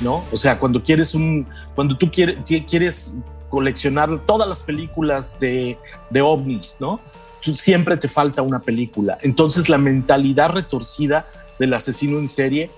[0.00, 0.24] ¿no?
[0.32, 3.16] O sea, cuando quieres un, cuando tú quieres, quieres
[3.48, 5.78] coleccionar todas las películas de,
[6.10, 7.00] de ovnis, ¿no?
[7.42, 9.18] Tú, siempre te falta una película.
[9.22, 11.26] Entonces la mentalidad retorcida
[11.58, 12.70] del asesino en serie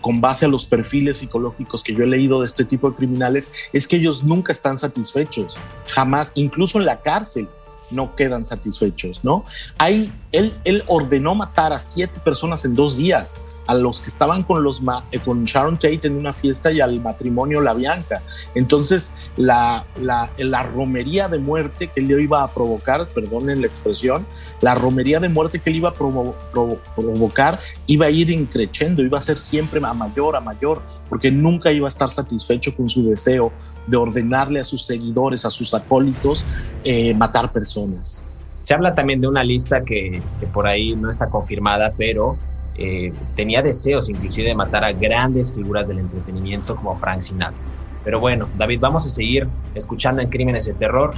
[0.00, 3.52] con base a los perfiles psicológicos que yo he leído de este tipo de criminales,
[3.72, 7.48] es que ellos nunca están satisfechos, jamás, incluso en la cárcel
[7.90, 9.44] no quedan satisfechos, ¿no?
[9.76, 14.42] Ahí él, él ordenó matar a siete personas en dos días a los que estaban
[14.42, 18.22] con, los, eh, con Sharon Tate en una fiesta y al matrimonio La Bianca.
[18.54, 24.26] Entonces, la, la, la romería de muerte que él iba a provocar, perdonen la expresión,
[24.60, 29.20] la romería de muerte que él iba a provocar iba a ir increciendo, iba a
[29.20, 33.52] ser siempre a mayor, a mayor, porque nunca iba a estar satisfecho con su deseo
[33.86, 36.44] de ordenarle a sus seguidores, a sus acólitos,
[36.84, 38.24] eh, matar personas.
[38.62, 40.22] Se habla también de una lista que
[40.52, 42.38] por ahí no está confirmada, pero
[42.76, 47.60] eh, tenía deseos inclusive de matar a grandes figuras del entretenimiento como Frank Sinatra.
[48.04, 51.14] Pero bueno, David, vamos a seguir escuchando en Crímenes de Terror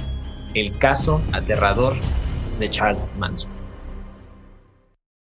[0.53, 1.95] el caso aterrador
[2.59, 3.51] de Charles Manson.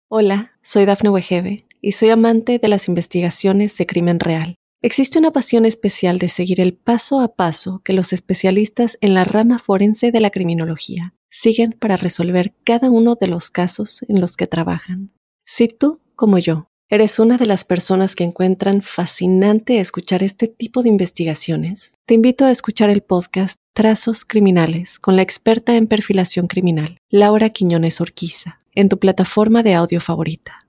[0.09, 4.57] Hola, soy Dafne Wegebe y soy amante de las investigaciones de crimen real.
[4.83, 9.25] Existe una pasión especial de seguir el paso a paso que los especialistas en la
[9.25, 14.37] rama forense de la criminología siguen para resolver cada uno de los casos en los
[14.37, 15.11] que trabajan.
[15.47, 20.83] Si tú como yo, ¿eres una de las personas que encuentran fascinante escuchar este tipo
[20.83, 21.95] de investigaciones?
[22.07, 27.51] Te invito a escuchar el podcast Trazos Criminales con la experta en perfilación criminal, Laura
[27.51, 30.61] Quiñones Orquiza, en tu plataforma de audio favorita.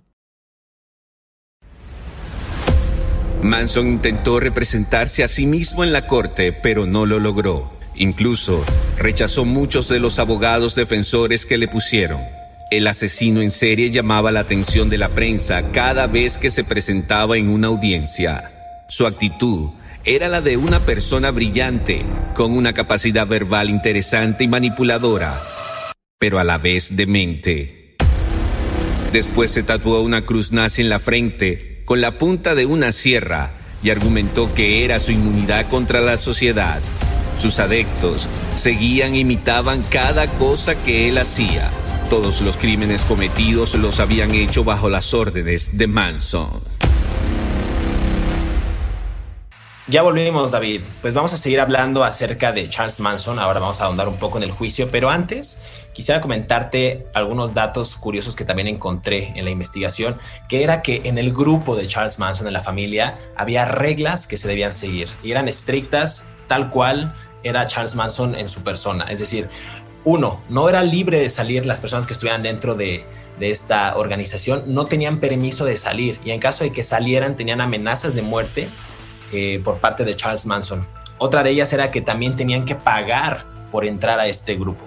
[3.41, 7.69] Manson intentó representarse a sí mismo en la corte, pero no lo logró.
[7.93, 8.63] Incluso
[8.97, 12.19] rechazó muchos de los abogados defensores que le pusieron.
[12.71, 17.37] El asesino en serie llamaba la atención de la prensa cada vez que se presentaba
[17.37, 18.51] en una audiencia.
[18.89, 19.69] Su actitud
[20.03, 25.39] era la de una persona brillante, con una capacidad verbal interesante y manipuladora,
[26.17, 27.95] pero a la vez demente.
[29.11, 33.51] Después se tatuó una cruz nazi en la frente con la punta de una sierra
[33.83, 36.81] y argumentó que era su inmunidad contra la sociedad.
[37.37, 41.69] Sus adeptos seguían e imitaban cada cosa que él hacía
[42.09, 46.61] todos los crímenes cometidos los habían hecho bajo las órdenes de Manson.
[49.87, 50.81] Ya volvimos, David.
[51.01, 53.37] Pues vamos a seguir hablando acerca de Charles Manson.
[53.37, 55.61] Ahora vamos a ahondar un poco en el juicio, pero antes
[55.93, 60.17] quisiera comentarte algunos datos curiosos que también encontré en la investigación,
[60.49, 64.37] que era que en el grupo de Charles Manson, en la familia, había reglas que
[64.37, 69.05] se debían seguir y eran estrictas tal cual era Charles Manson en su persona.
[69.05, 69.49] Es decir,
[70.05, 73.03] uno, no era libre de salir las personas que estuvieran dentro de,
[73.39, 78.15] esta organización, no tenían permiso de salir y en caso de que salieran tenían amenazas
[78.15, 78.69] de muerte
[79.33, 80.87] eh, por parte de Charles Manson.
[81.17, 84.85] Otra de ellas era que también tenían que pagar por entrar a este grupo.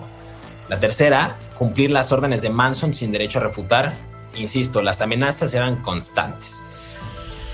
[0.68, 3.92] La tercera, cumplir las órdenes de Manson sin derecho a refutar.
[4.34, 6.64] Insisto, las amenazas eran constantes.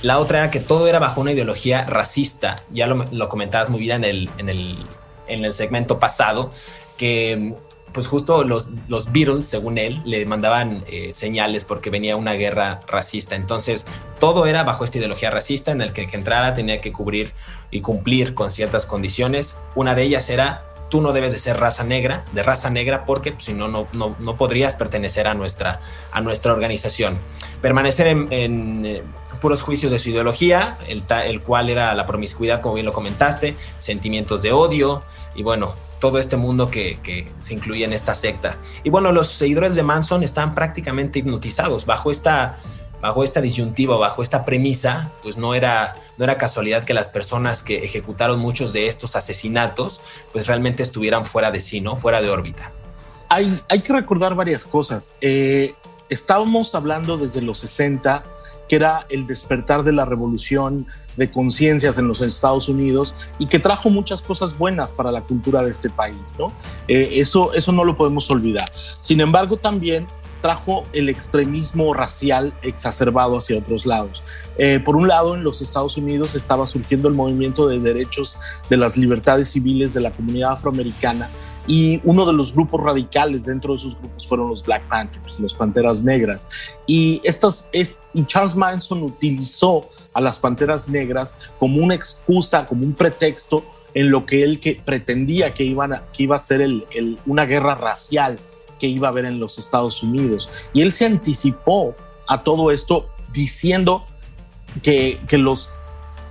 [0.02, 2.56] La otra era que todo era bajo una ideología racista.
[2.72, 4.78] Ya lo, comentabas muy bien en el, en el,
[5.26, 6.50] en el segmento pasado,
[6.96, 7.54] que
[7.94, 12.80] pues justo los, los Beatles, según él, le mandaban eh, señales porque venía una guerra
[12.88, 13.36] racista.
[13.36, 13.86] Entonces,
[14.18, 17.32] todo era bajo esta ideología racista en el que que entrara tenía que cubrir
[17.70, 19.58] y cumplir con ciertas condiciones.
[19.76, 23.30] Una de ellas era, tú no debes de ser raza negra, de raza negra, porque
[23.30, 25.80] pues, si no, no, no, podrías pertenecer a nuestra,
[26.10, 27.18] a nuestra organización.
[27.62, 29.02] Permanecer en, eh,
[29.40, 33.54] puros juicios de su ideología, el, el cual era la promiscuidad, como bien lo comentaste,
[33.78, 35.04] sentimientos de odio
[35.36, 35.74] y bueno,
[36.04, 38.58] todo este mundo que, se incluye en esta secta.
[38.82, 42.58] Y bueno, los seguidores de Manson están prácticamente hipnotizados bajo esta,
[43.00, 47.62] bajo esta disyuntiva, bajo esta premisa, pues no era, no era casualidad que las personas
[47.62, 51.96] que ejecutaron muchos de estos asesinatos, pues realmente estuvieran fuera de sí, ¿no?
[51.96, 52.70] Fuera de órbita.
[53.30, 55.14] Hay, hay que recordar varias cosas.
[55.22, 55.74] Eh,
[56.10, 58.24] estábamos hablando desde los 60,
[58.68, 60.86] que era el despertar de la revolución
[61.16, 65.62] de conciencias en los Estados Unidos y que trajo muchas cosas buenas para la cultura
[65.62, 66.52] de este país, ¿no?
[66.88, 68.68] Eh, eso, eso no lo podemos olvidar.
[68.76, 70.04] Sin embargo, también
[70.44, 74.22] trajo el extremismo racial exacerbado hacia otros lados.
[74.58, 78.36] Eh, por un lado, en los Estados Unidos estaba surgiendo el movimiento de derechos
[78.68, 81.30] de las libertades civiles de la comunidad afroamericana
[81.66, 85.54] y uno de los grupos radicales dentro de esos grupos fueron los Black Panthers, los
[85.54, 86.48] Panteras Negras.
[86.86, 92.84] Y, estas, es, y Charles Manson utilizó a las Panteras Negras como una excusa, como
[92.84, 97.18] un pretexto en lo que él que pretendía que, iban que iba a ser el,
[97.26, 98.38] una guerra racial
[98.78, 100.50] que iba a haber en los Estados Unidos.
[100.72, 101.94] Y él se anticipó
[102.26, 104.04] a todo esto diciendo
[104.82, 105.70] que, que los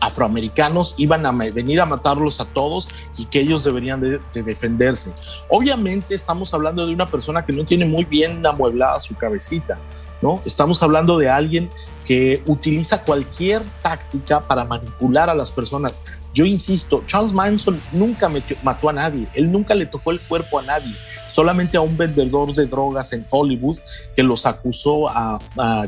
[0.01, 5.11] afroamericanos iban a venir a matarlos a todos y que ellos deberían de, defenderse.
[5.49, 9.79] Obviamente estamos hablando de una persona que no tiene muy bien amueblada su cabecita,
[10.21, 10.41] ¿no?
[10.45, 11.69] Estamos hablando de alguien
[12.05, 16.01] que utiliza cualquier táctica para manipular a las personas.
[16.33, 18.29] Yo insisto, Charles Manson nunca
[18.63, 20.93] mató a nadie, él nunca le tocó el cuerpo a nadie,
[21.29, 23.77] solamente a un vendedor de drogas en Hollywood
[24.15, 25.39] que los acusó a,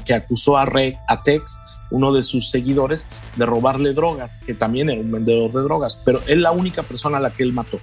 [0.06, 1.60] que acusó a, Re, a Tex
[1.92, 3.06] uno de sus seguidores,
[3.36, 7.18] de robarle drogas, que también era un vendedor de drogas, pero es la única persona
[7.18, 7.80] a la que él mató.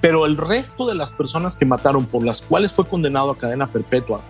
[0.00, 3.66] Pero el resto de las personas que mataron, por las cuales fue condenado a cadena
[3.66, 4.20] perpetua,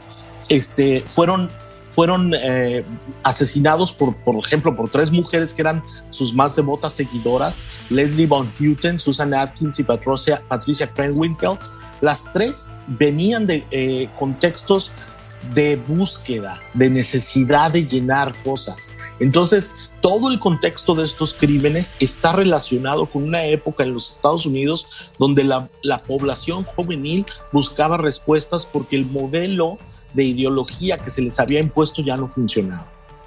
[0.49, 1.51] este, fueron,
[1.91, 2.85] fueron eh,
[3.23, 8.51] asesinados, por, por ejemplo, por tres mujeres que eran sus más devotas seguidoras, Leslie Von
[8.59, 11.59] Houten, Susan Atkins y Patricia, Patricia Krenwinkel.
[12.03, 14.93] Las tres venían de eh, contextos
[15.55, 18.93] de búsqueda, de necesidad de llenar cosas.
[19.19, 24.47] Entonces, todo el contexto de estos crímenes está relacionado con una época en los Estados
[24.47, 25.67] Unidos donde la,
[26.07, 29.79] población juvenil buscaba respuestas porque el modelo
[30.15, 32.85] de ideología que se les había impuesto ya no funcionaba.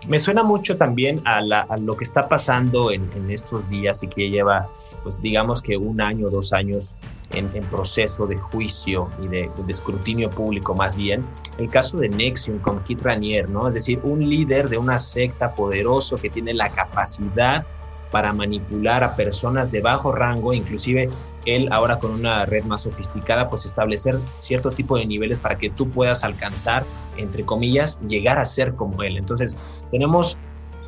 [0.07, 1.41] Me suena mucho también a,
[1.78, 4.70] lo que está pasando en, estos días y que lleva,
[5.04, 6.95] pues digamos que un año, dos años
[7.32, 11.24] en, proceso de juicio y de, escrutinio público más bien,
[11.58, 13.68] el caso de Nexium con Kit Ranier, ¿no?
[13.68, 17.66] Es decir, un líder de una secta poderoso que tiene la capacidad
[18.12, 21.10] para manipular a personas de bajo rango, inclusive
[21.45, 25.70] él ahora con una red más sofisticada, pues establecer cierto tipo de niveles para que
[25.70, 26.86] tú puedas alcanzar,
[27.18, 29.18] entre comillas, llegar a ser como él.
[29.18, 29.56] Entonces,
[29.91, 30.38] tenemos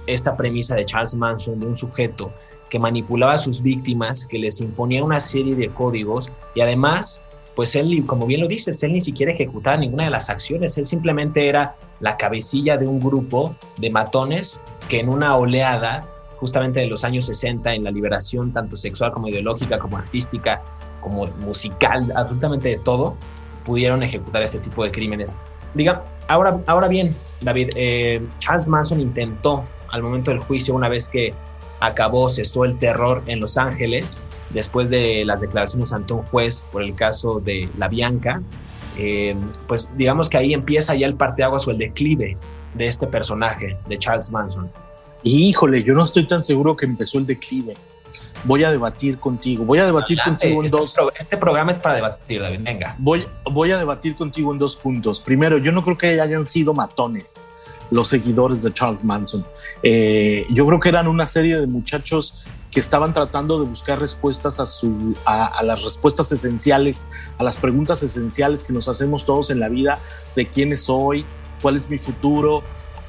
[0.08, 2.34] esta premisa de Charles Manson de un sujeto
[2.72, 7.20] que manipulaba a sus víctimas, que les imponía una serie de códigos y además,
[7.54, 10.88] pues él, como bien lo dices, él ni siquiera ejecutaba ninguna de las acciones, él
[10.88, 16.08] simplemente era la cabecilla de un grupo de matones que en una oleada,
[16.38, 20.62] justamente de los años 60, en la liberación tanto sexual como ideológica, como artística,
[21.02, 23.18] como musical, absolutamente de todo,
[23.66, 25.36] pudieron ejecutar este tipo de crímenes.
[25.74, 31.10] Diga, ahora, ahora bien, David, eh, Charles Manson intentó al momento del juicio, una vez
[31.10, 31.34] que
[31.82, 34.20] acabó, cesó el terror en Los Ángeles
[34.52, 38.42] después de las declaraciones ante un juez por el caso de La Bianca.
[38.98, 39.36] Eh,
[39.68, 42.38] pues digamos que ahí empieza ya el parteaguas o el declive
[42.76, 44.72] de este personaje, de Charles Manson.
[45.24, 47.74] Híjole, yo no estoy tan seguro que empezó el declive.
[48.44, 49.64] Voy a debatir contigo.
[49.64, 50.96] Voy a debatir contigo en este dos.
[51.18, 52.60] este programa es para debatir, David.
[52.62, 52.96] Venga.
[52.98, 55.20] Voy, voy a debatir contigo en dos puntos.
[55.20, 57.46] Primero, yo no creo que hayan sido matones
[57.92, 59.46] los seguidores de Charles Manson.
[59.84, 64.60] Eh, yo creo que eran una serie de muchachos que estaban tratando de buscar respuestas
[64.60, 67.06] a, su, a, las respuestas esenciales,
[67.38, 70.00] a las preguntas esenciales que nos hacemos todos en la vida
[70.36, 71.26] de quién soy,
[71.62, 72.64] cuál es mi futuro.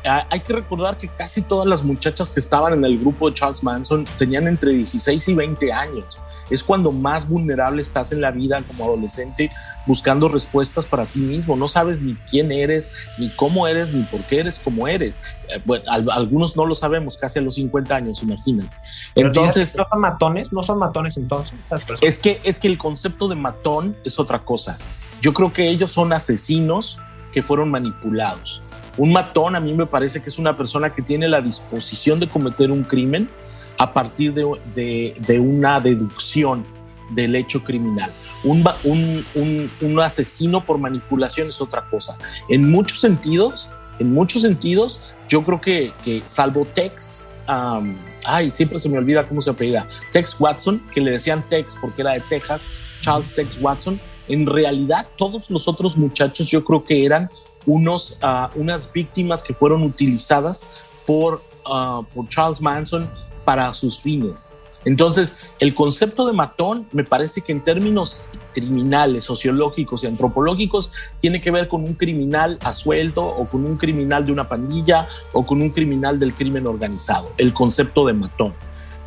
[0.05, 3.63] hay que recordar que casi todas las muchachas que estaban en el grupo de Charles
[3.63, 6.19] Manson tenían entre 16 y 20 años.
[6.51, 9.51] Es cuando más vulnerable estás en la vida como adolescente
[9.87, 11.57] buscando respuestas para ti mismo.
[11.57, 15.21] No sabes ni quién eres, ni cómo eres, ni por qué eres como eres.
[15.49, 18.77] Eh, bueno, algunos no lo sabemos casi a los 50 años, imagínate.
[19.15, 20.53] entonces, ¿no son matones?
[20.53, 21.59] ¿No son matones entonces?
[22.01, 24.79] Es que, es que el concepto de matón es otra cosa.
[25.21, 26.99] Yo creo que ellos son asesinos
[27.33, 28.63] que fueron manipulados.
[28.99, 32.29] Un matón a mí me parece que es una persona que tiene la disposición de
[32.29, 33.29] cometer un crimen
[33.79, 36.65] a partir de, una deducción
[37.11, 38.11] del hecho criminal.
[38.45, 38.65] Un,
[39.81, 42.17] un, asesino por manipulación es otra cosa.
[42.49, 47.25] En muchos sentidos, en muchos sentidos, yo creo que, salvo Tex,
[48.25, 52.03] ay, siempre se me olvida cómo se apellida, Tex Watson, que le decían Tex porque
[52.03, 52.65] era de Texas,
[53.01, 57.29] Charles Tex Watson, en realidad todos los otros muchachos yo creo que eran
[57.67, 60.67] unos, ah, unas víctimas que fueron utilizadas
[61.07, 63.11] por, ah, por Charles Manson
[63.45, 64.51] para sus fines.
[64.85, 71.41] Entonces, el concepto de matón me parece que en términos criminales, sociológicos y antropológicos tiene
[71.41, 75.47] que ver con un criminal a sueldo o con un criminal de una pandilla o
[75.47, 78.55] con un criminal del crimen organizado, el concepto de matón.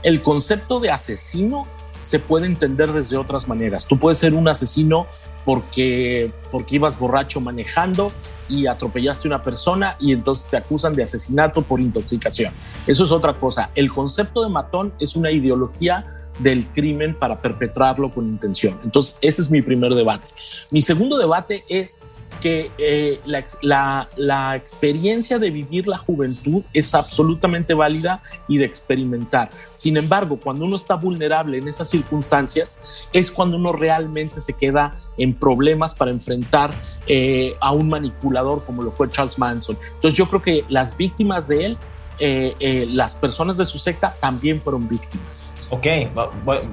[0.01, 1.67] El concepto de asesino
[2.05, 3.87] se puede entender desde otras maneras.
[3.87, 5.07] Tú puedes ser un asesino
[5.43, 8.11] porque, porque ibas borracho manejando
[8.47, 12.53] y atropellaste a una persona y entonces te acusan de asesinato por intoxicación.
[12.85, 13.71] Eso es otra cosa.
[13.73, 16.05] El concepto de matón es una ideología
[16.37, 18.79] del crimen para perpetrarlo con intención.
[18.83, 20.27] Entonces, ese es mi primer debate.
[20.71, 22.01] Mi segundo debate es
[22.41, 23.19] que eh,
[23.61, 29.49] la, experiencia de vivir la juventud es absolutamente válida y de experimentar.
[29.73, 34.95] Sin embargo, cuando uno está vulnerable en esas circunstancias, es cuando uno realmente se queda
[35.17, 36.71] en problemas para enfrentar
[37.07, 39.77] eh, a un manipulador como lo fue Charles Manson.
[39.95, 41.77] Entonces yo creo que las víctimas de él,
[42.19, 45.49] eh, las personas de su secta, también fueron víctimas.
[45.69, 45.87] Ok,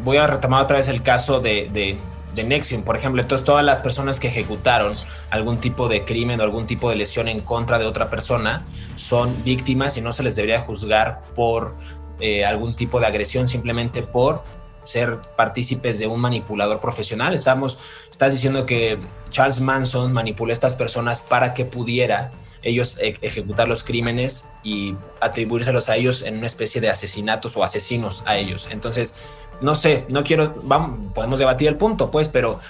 [0.04, 1.98] voy a retomar otra vez el caso de, de
[2.35, 3.20] Nexium, por ejemplo.
[3.20, 4.97] Entonces, todas las personas que ejecutaron
[5.30, 8.64] algún tipo de crimen o algún tipo de lesión en contra de otra persona
[8.97, 11.76] son víctimas y no se les debería juzgar por
[12.20, 14.43] eh, algún tipo de agresión simplemente por
[14.85, 17.35] ser partícipes de un manipulador profesional.
[17.35, 17.78] Estamos,
[18.11, 18.99] estás diciendo que
[19.30, 24.97] Charles Manson manipuló a estas personas para que pudiera ellos e, ejecutar los crímenes y
[25.20, 28.68] atribuírselos a ellos en una especie de asesinatos o asesinos a ellos.
[28.70, 29.14] Entonces,
[29.62, 32.60] no sé, no quiero, vamos, podemos debatir el punto, pues, pero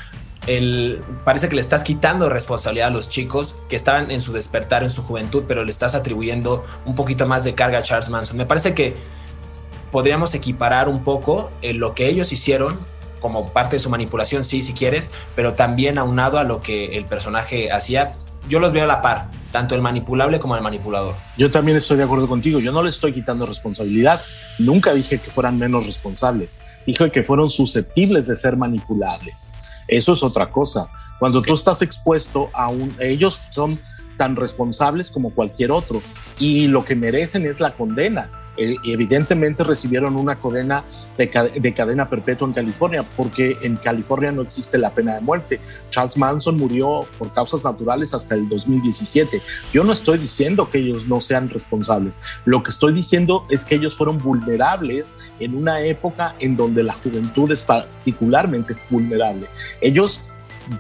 [1.25, 4.91] parece que le estás quitando responsabilidad a los chicos que estaban en su despertar, en
[4.91, 8.37] su juventud, pero le estás atribuyendo un poquito más de carga a Charles Manson.
[8.37, 8.97] Me parece que
[9.93, 12.81] podríamos equiparar un poco eh, lo que ellos hicieron
[13.21, 17.05] como parte de su manipulación, sí, si quieres, pero también aunado a lo que el
[17.05, 18.17] personaje hacía.
[18.49, 21.15] Yo los veo a la par, tanto el manipulable como el manipulador.
[21.39, 24.21] Yo también estoy de acuerdo contigo, yo no le estoy quitando responsabilidad,
[24.59, 29.53] nunca dije que fueran menos responsables dijo que fueron susceptibles de ser manipulables.
[29.89, 30.89] Eso es otra cosa.
[31.19, 33.81] Cuando tú estás expuesto a un, ellos son
[34.17, 36.03] tan responsables como cualquier otro
[36.39, 38.31] y lo que merecen es la condena.
[38.57, 40.85] Eh, evidentemente recibieron una cadena
[41.17, 45.61] de, cadena perpetua en California, porque en California no existe la pena de muerte.
[45.91, 49.41] Charles Manson murió por causas naturales hasta el 2017.
[49.73, 52.21] Yo no estoy diciendo que ellos no sean responsables.
[52.45, 56.93] Lo que estoy diciendo es que ellos fueron vulnerables en una época en donde la
[56.93, 59.49] juventud es particularmente vulnerable.
[59.81, 60.21] Ellos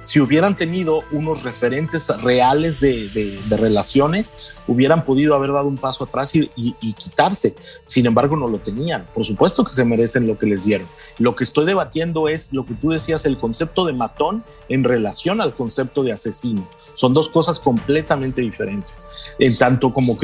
[0.04, 6.32] si hubieran tenido unos referentes reales de, relaciones, hubieran podido haber dado un paso atrás
[6.34, 6.48] y,
[6.94, 7.54] quitarse.
[7.84, 9.06] Sin embargo, no lo tenían.
[9.14, 10.86] Por supuesto que se merecen lo que les dieron.
[11.18, 15.40] Lo que estoy debatiendo es lo que tú decías, el concepto de matón en relación
[15.40, 16.68] al concepto de asesino.
[16.94, 19.06] Son dos cosas completamente diferentes,
[19.38, 20.16] en tanto como,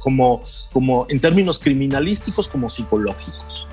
[0.00, 0.42] como,
[0.72, 3.66] como en términos criminalísticos como psicológicos.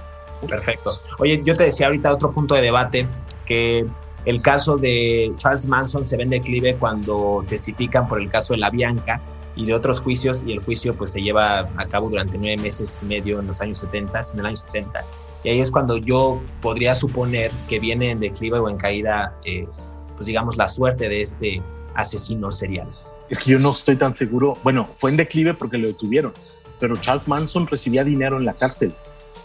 [0.48, 0.96] Perfecto.
[1.20, 3.08] Oye, yo te decía ahorita otro punto de debate
[3.46, 3.86] que
[4.26, 8.60] el caso de Charles Manson se ve en declive cuando testifican por el caso de
[8.60, 9.22] la Bianca
[9.56, 13.00] y de otros juicios y el juicio pues se lleva a cabo durante nueve meses
[13.02, 15.06] y medio en los años 70, en el año 70.
[15.44, 19.68] Y ahí es cuando yo podría suponer que viene en declive o en caída, eh,
[20.16, 21.62] pues digamos, la suerte de este
[21.94, 22.88] asesino serial.
[23.30, 24.58] Es que yo no estoy tan seguro.
[24.64, 26.32] Bueno, fue en declive porque lo detuvieron,
[26.80, 28.96] pero Charles Manson recibía dinero en la cárcel.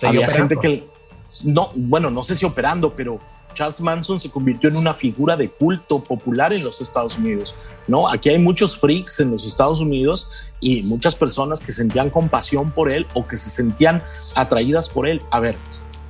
[0.02, 0.86] Había gente que
[1.42, 3.18] no, bueno, no sé si operando, pero
[3.54, 7.54] Charles Manson se convirtió en una figura de culto popular en los Estados Unidos,
[7.86, 8.08] ¿no?
[8.08, 10.28] Aquí hay muchos freaks en los Estados Unidos
[10.60, 14.02] y muchas personas que sentían compasión por él o que se sentían
[14.34, 15.22] atraídas por él.
[15.30, 15.56] A ver,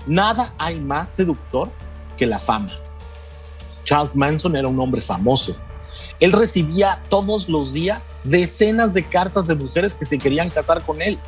[0.06, 1.70] nada hay más seductor
[2.16, 2.70] que la fama.
[3.84, 5.56] Charles Manson era un hombre famoso.
[6.20, 11.00] Él recibía todos los días decenas de cartas de mujeres que se querían casar con
[11.00, 11.18] él.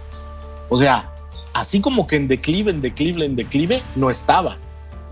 [0.68, 1.14] O sea,
[1.54, 4.58] así como que en declive, en declive, en declive, no estaba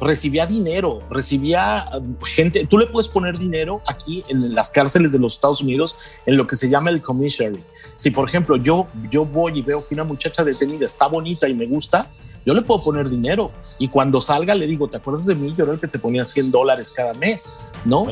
[0.01, 5.19] recibía dinero, recibía um, gente, tú le puedes poner dinero aquí en las cárceles de
[5.19, 5.97] los Estados Unidos
[6.27, 7.63] en lo que se llama el commissary.
[7.95, 11.55] Si por ejemplo yo, yo voy y veo que una muchacha detenida está bonita y
[11.55, 12.09] me gusta,
[12.47, 13.47] yo le puedo poner dinero
[13.79, 15.55] y cuando salga le digo, ¿te acuerdas de mí?
[15.57, 17.53] Yo era el que te ponía 100 dólares cada mes,
[17.85, 18.07] ¿no?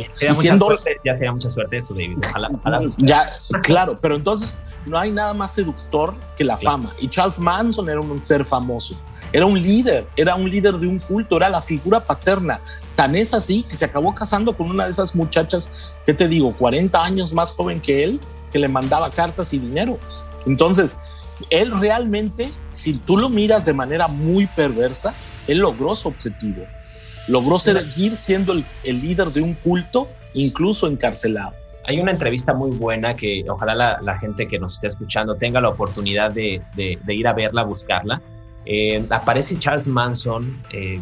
[1.05, 2.19] ya sería mucha suerte eso, David.
[2.99, 3.31] ya,
[3.63, 6.93] claro, pero entonces no hay nada más seductor que la fama.
[7.01, 8.97] Y Charles Manson era un ser famoso.
[9.33, 12.61] Era un líder, era un líder de un culto, era la figura paterna.
[12.95, 16.55] Tan es así que se acabó casando con una de esas muchachas, ¿qué te digo?
[16.55, 18.21] 40 años más joven que él,
[18.51, 19.99] que le mandaba cartas y dinero.
[20.47, 20.97] Entonces,
[21.51, 25.15] él realmente, si tú lo miras de manera muy perversa,
[25.47, 26.65] él logró su objetivo.
[27.29, 31.55] Logró seguir siendo el, líder de un culto, incluso encarcelado.
[31.85, 35.69] Hay una entrevista muy buena que ojalá la, gente que nos esté escuchando tenga la
[35.69, 36.63] oportunidad de,
[37.09, 38.23] ir a verla, buscarla.
[38.67, 41.01] Eh, aparece Charles Manson, eh,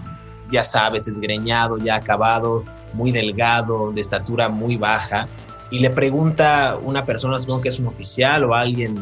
[0.50, 5.26] ya sabes, desgreñado, ya acabado, muy delgado, de estatura muy baja,
[5.70, 8.94] y le pregunta una persona, supongo que es un oficial o alguien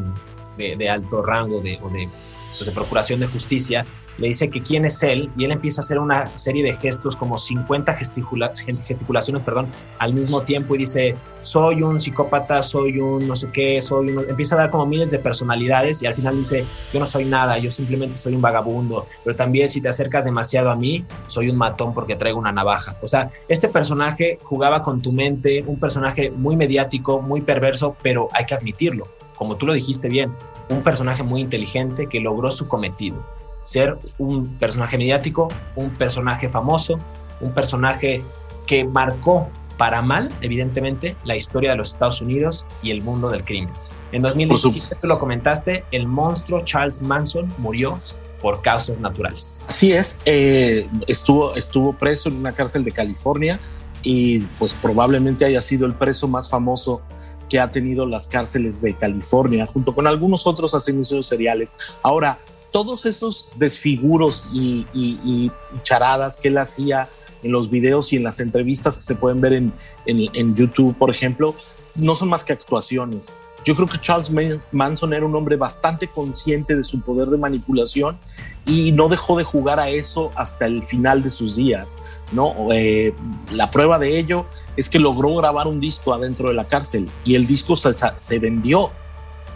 [0.57, 2.09] de, alto rango de, o de,
[2.57, 3.85] pues, de procuración de justicia,
[4.19, 7.17] le dice que quién es él y él empieza a hacer una serie de gestos,
[7.17, 9.67] como 50 gesticulaciones, perdón,
[9.99, 14.29] al mismo tiempo y dice, soy un psicópata, soy un no sé qué, soy un...
[14.29, 17.59] Empieza a dar como miles de personalidades y al final dice, yo no soy nada,
[17.59, 21.57] yo simplemente soy un vagabundo, pero también si te acercas demasiado a mí, soy un
[21.57, 22.97] matón porque traigo una navaja.
[23.03, 28.29] O sea, este personaje jugaba con tu mente, un personaje muy mediático, muy perverso, pero
[28.33, 30.33] hay que admitirlo, como tú lo dijiste bien,
[30.69, 33.25] un personaje muy inteligente que logró su cometido
[33.63, 36.99] ser un personaje mediático, un personaje famoso,
[37.41, 38.23] un personaje
[38.67, 43.45] que marcó para mal, evidentemente, la historia de los Estados Unidos y el mundo del
[43.45, 43.73] crimen.
[44.13, 47.97] En 2017, tú lo comentaste, el monstruo Charles Manson murió
[48.41, 49.65] por causas naturales.
[49.69, 53.59] Así es, eh, estuvo, estuvo preso en una cárcel de California
[54.03, 57.01] y pues probablemente haya sido el preso más famoso
[57.49, 61.77] que ha tenido las cárceles de California, junto con algunos otros asesinos seriales.
[62.03, 62.39] Ahora,
[62.73, 65.51] todos esos desfiguros y,
[65.83, 67.09] charadas que él hacía
[67.43, 71.55] en los videos y en las entrevistas que se pueden ver en, YouTube, por ejemplo,
[72.03, 73.37] no son más que actuaciones.
[73.65, 74.29] Yo creo que Charles
[74.73, 78.19] Manson era un hombre bastante consciente de su poder de manipulación
[78.67, 81.99] y no dejó de jugar a eso hasta el final de sus días.
[82.33, 82.55] ¿no?
[82.73, 83.15] Eh,
[83.53, 84.47] la prueba de ello
[84.77, 88.91] es que logró grabar un disco adentro de la cárcel y el disco se vendió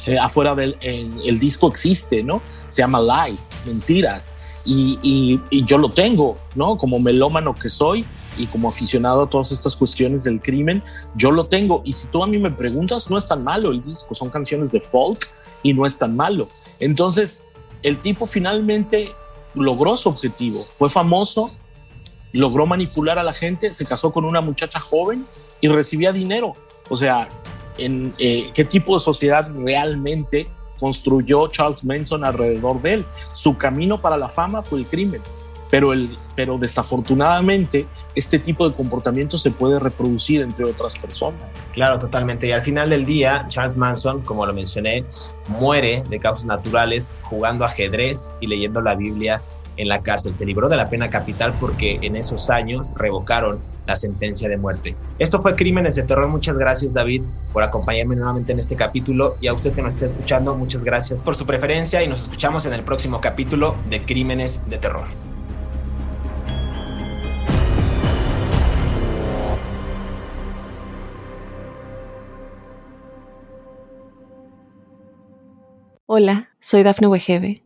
[0.06, 2.42] eh, afuera del el disco existe, ¿no?
[2.68, 4.32] Se llama Lies, mentiras.
[4.64, 4.98] Y,
[5.50, 6.76] y, yo lo tengo, ¿no?
[6.76, 8.04] Como melómano que soy
[8.36, 10.82] y como aficionado a todas estas cuestiones del crimen,
[11.14, 11.82] yo lo tengo.
[11.84, 14.72] Y si tú a mí me preguntas, no es tan malo el disco, son canciones
[14.72, 15.30] de folk
[15.62, 16.48] y no es tan malo.
[16.80, 17.44] Entonces,
[17.84, 19.12] el tipo finalmente
[19.54, 21.52] logró su objetivo, fue famoso,
[22.32, 25.26] logró manipular a la gente, se casó con una muchacha joven
[25.60, 26.54] y recibía dinero.
[26.88, 27.28] O sea,
[27.78, 30.46] en eh, qué tipo de sociedad realmente
[30.78, 33.06] construyó Charles Manson alrededor de él.
[33.32, 35.22] Su camino para la fama fue el crimen,
[35.70, 41.40] pero, el, pero desafortunadamente este tipo de comportamiento se puede reproducir entre otras personas.
[41.72, 42.46] Claro, totalmente.
[42.46, 45.04] Y al final del día, Charles Manson, como lo mencioné,
[45.48, 49.42] muere de causas naturales jugando ajedrez y leyendo la Biblia
[49.76, 50.34] en la cárcel.
[50.34, 54.96] Se libró de la pena capital porque en esos años revocaron la sentencia de muerte.
[55.18, 56.28] Esto fue Crímenes de Terror.
[56.28, 57.22] Muchas gracias David
[57.52, 61.22] por acompañarme nuevamente en este capítulo y a usted que nos esté escuchando, muchas gracias
[61.22, 65.04] por su preferencia y nos escuchamos en el próximo capítulo de Crímenes de Terror.
[76.08, 77.65] Hola, soy Dafne Wegebe